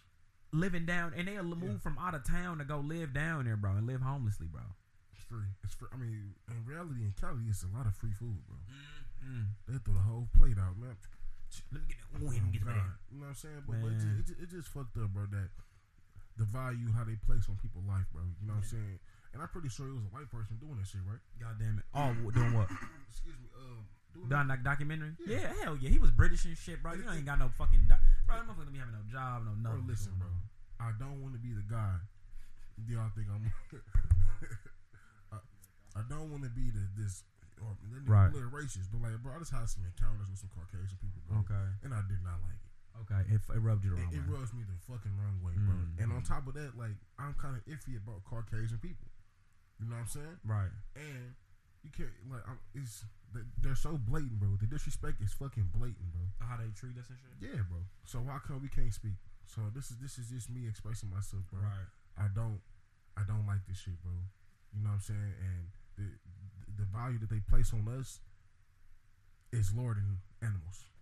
[0.57, 1.85] Living down, and they'll move Yeah.
[1.85, 4.61] from out of town to go live down there, bro, and live homelessly, bro.
[5.13, 5.47] It's free.
[5.63, 5.87] It's free.
[5.93, 8.57] I mean, in reality, in Cali, it's a lot of free food, bro.
[9.25, 9.45] Mm.
[9.67, 10.95] They throw the whole plate out, man.
[11.71, 12.21] Let me get that.
[12.21, 12.91] Me get Oh, that.
[13.09, 13.63] You know what I'm saying?
[13.67, 15.25] But, but it, just, it, just, it just fucked up, bro.
[15.31, 15.49] That
[16.37, 18.21] the value how they place on people's life, bro.
[18.41, 18.99] You know what I'm saying?
[19.33, 21.19] And I'm pretty sure it was a white person doing that shit, right?
[21.41, 21.85] God damn it.
[21.97, 22.69] Oh, doing what?
[23.09, 23.49] Excuse me.
[23.57, 23.89] Um,
[24.27, 25.13] Done that documentary?
[25.25, 25.37] Yeah.
[25.39, 25.53] Yeah.
[25.63, 25.89] hell yeah.
[25.89, 26.93] He was British and shit, bro.
[26.93, 27.85] You know, ain't got no fucking.
[27.87, 29.85] Doc- bro, that motherfucker be having no job, no nothing.
[29.85, 30.27] Bro, listen, bro.
[30.79, 31.95] I don't want to be the guy.
[32.85, 33.45] Do y'all think I'm?
[35.33, 35.37] I,
[35.97, 37.23] I don't want to be the this
[37.61, 38.29] or then Right.
[38.29, 41.21] a little racist, but like, bro, I just had some encounters with some Caucasian people,
[41.25, 41.65] bro, Okay.
[41.81, 42.73] and I did not like it.
[43.05, 43.21] Okay.
[43.33, 44.37] It, it rubbed you the wrong It, it way.
[44.37, 45.73] rubs me the fucking wrong way, bro.
[45.73, 45.97] Mm.
[46.01, 49.09] And on top of that, like, I'm kind of iffy about Caucasian people.
[49.81, 50.37] You know what I'm saying?
[50.45, 50.73] Right.
[50.97, 51.33] And
[51.85, 53.05] you can't like, I'm, it's
[53.61, 54.55] they're so blatant, bro.
[54.59, 56.21] The disrespect is fucking blatant, bro.
[56.39, 57.37] How they treat us and shit.
[57.53, 57.79] Yeah, bro.
[58.05, 59.19] So why come we can't speak?
[59.45, 61.61] So this is this is just me expressing myself, bro.
[61.61, 61.87] Right.
[62.17, 62.59] I don't
[63.15, 64.13] I don't like this shit, bro.
[64.73, 65.33] You know what I'm saying?
[65.43, 65.61] And
[65.97, 66.07] the
[66.83, 68.19] the value that they place on us
[69.51, 70.83] is lower than animals.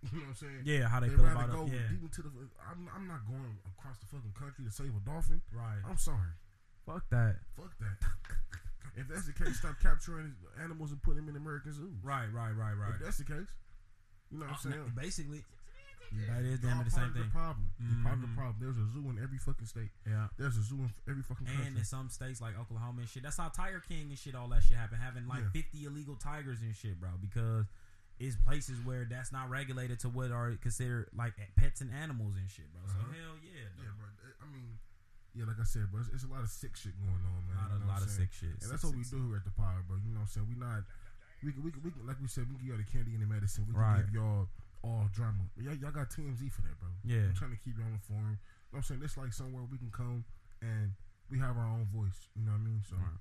[0.00, 0.62] You know what I'm saying?
[0.64, 0.88] Yeah.
[0.88, 1.76] How they, They feel about go it.
[1.76, 1.92] Yeah.
[1.92, 2.32] deep into the.
[2.64, 5.42] I'm, I'm not going across the fucking country to save a dolphin.
[5.52, 5.76] Right.
[5.84, 6.32] I'm sorry.
[6.88, 7.36] Fuck that.
[7.52, 8.00] Fuck that.
[8.96, 11.98] if that's the case, stop capturing animals and putting them in American zoos.
[12.02, 12.26] Right.
[12.32, 12.52] Right.
[12.52, 12.74] Right.
[12.74, 12.94] Right.
[12.98, 13.48] If that's the case,
[14.30, 14.92] you know what I'm saying?
[14.96, 15.44] Basically,
[16.26, 17.22] that is damn the part same of thing.
[17.22, 17.70] The problem.
[17.78, 18.34] You're part of the Mhm.
[18.36, 18.56] problem.
[18.58, 19.90] There's a zoo in every fucking state.
[20.06, 20.28] Yeah.
[20.36, 23.36] There's a zoo in every fucking And in some states like Oklahoma and shit, that's
[23.36, 25.00] how Tiger King and shit, all that shit happened.
[25.02, 25.50] Having like Yeah.
[25.50, 27.66] 50 illegal tigers and shit, bro, because
[28.18, 32.50] it's places where that's not regulated to what are considered like pets and animals and
[32.50, 32.82] shit, bro.
[32.86, 33.12] So Uh-huh.
[33.12, 34.08] hell yeah, Yeah, bro.
[34.42, 34.78] I mean,
[35.34, 37.56] yeah, like I said, bro, it's, it's a lot of sick shit going on, man.
[37.56, 38.50] A lot, you of, know lot of sick shit.
[38.58, 39.96] And Sick, that's what we do here at the Power, bro.
[40.02, 40.48] You know what I'm saying?
[40.50, 40.82] We not,
[41.44, 43.14] we can, we can, we can, like we said, we can give y'all the candy
[43.14, 43.64] and the medicine.
[43.68, 44.02] We can Right.
[44.04, 44.50] give y'all
[44.82, 45.46] all drama.
[45.60, 46.90] Y'all, y'all got TMZ for that, bro.
[47.04, 47.30] Yeah.
[47.30, 48.40] I'm trying to keep y'all informed.
[48.40, 49.00] You know what I'm saying?
[49.06, 50.24] It's like somewhere we can come
[50.64, 50.92] and
[51.30, 52.26] we have our own voice.
[52.34, 52.82] You know what I mean?
[52.82, 53.20] So, Right.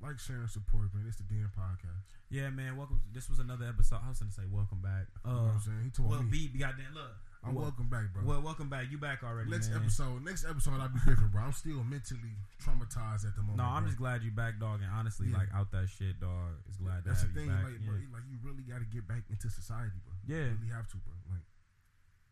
[0.00, 1.04] like, share, and support, man.
[1.10, 2.14] It's the Den podcast.
[2.30, 2.76] Yeah, man.
[2.78, 3.02] Welcome.
[3.12, 4.00] This was another episode.
[4.04, 5.10] I was gonna say welcome back.
[5.26, 5.82] You know Uh, what I'm saying?
[5.82, 6.30] He told well, me.
[6.30, 7.16] B, goddamn, look.
[7.40, 8.20] I'm well, welcome back, bro.
[8.22, 8.92] Well, welcome back.
[8.92, 9.80] You back already, next man.
[9.80, 11.40] episode, next episode, I'll be different, bro.
[11.40, 13.56] I'm still mentally traumatized at the moment.
[13.56, 13.88] No, I'm bro.
[13.88, 14.84] just glad you back, dog.
[14.84, 15.38] And honestly, Yeah.
[15.40, 16.60] like out that shit, dog.
[16.68, 17.64] Is glad That's the thing, you back.
[17.64, 17.88] like, yeah.
[17.88, 20.12] bro, like you really got to get back into society, bro.
[20.28, 20.52] Yeah.
[20.52, 21.16] you really have to, bro.
[21.32, 21.40] Like,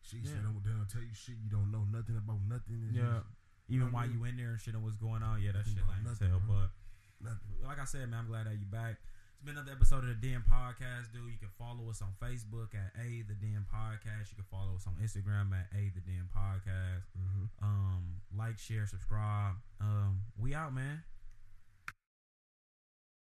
[0.05, 0.29] She Yeah.
[0.37, 1.37] said they don't, they don't tell you shit.
[1.41, 2.81] You don't know nothing about nothing.
[2.89, 3.25] It's Yeah.
[3.25, 3.33] just
[3.69, 4.17] Even while mean?
[4.21, 6.41] you in there and shit and what's going on, yeah, that shit as nothing, hell.
[6.49, 6.69] But
[7.21, 7.61] nothing.
[7.65, 8.97] like I said, man, I'm glad that you back.
[9.39, 11.31] It's been another episode of the Den Podcast, dude.
[11.31, 14.35] You can follow us on Facebook at A the Den Podcast.
[14.35, 17.07] You can follow us on Instagram at A the Den Podcast.
[17.15, 17.47] Mm-hmm.
[17.63, 19.55] Um, like, share, subscribe.
[19.81, 21.05] Um, we out, man.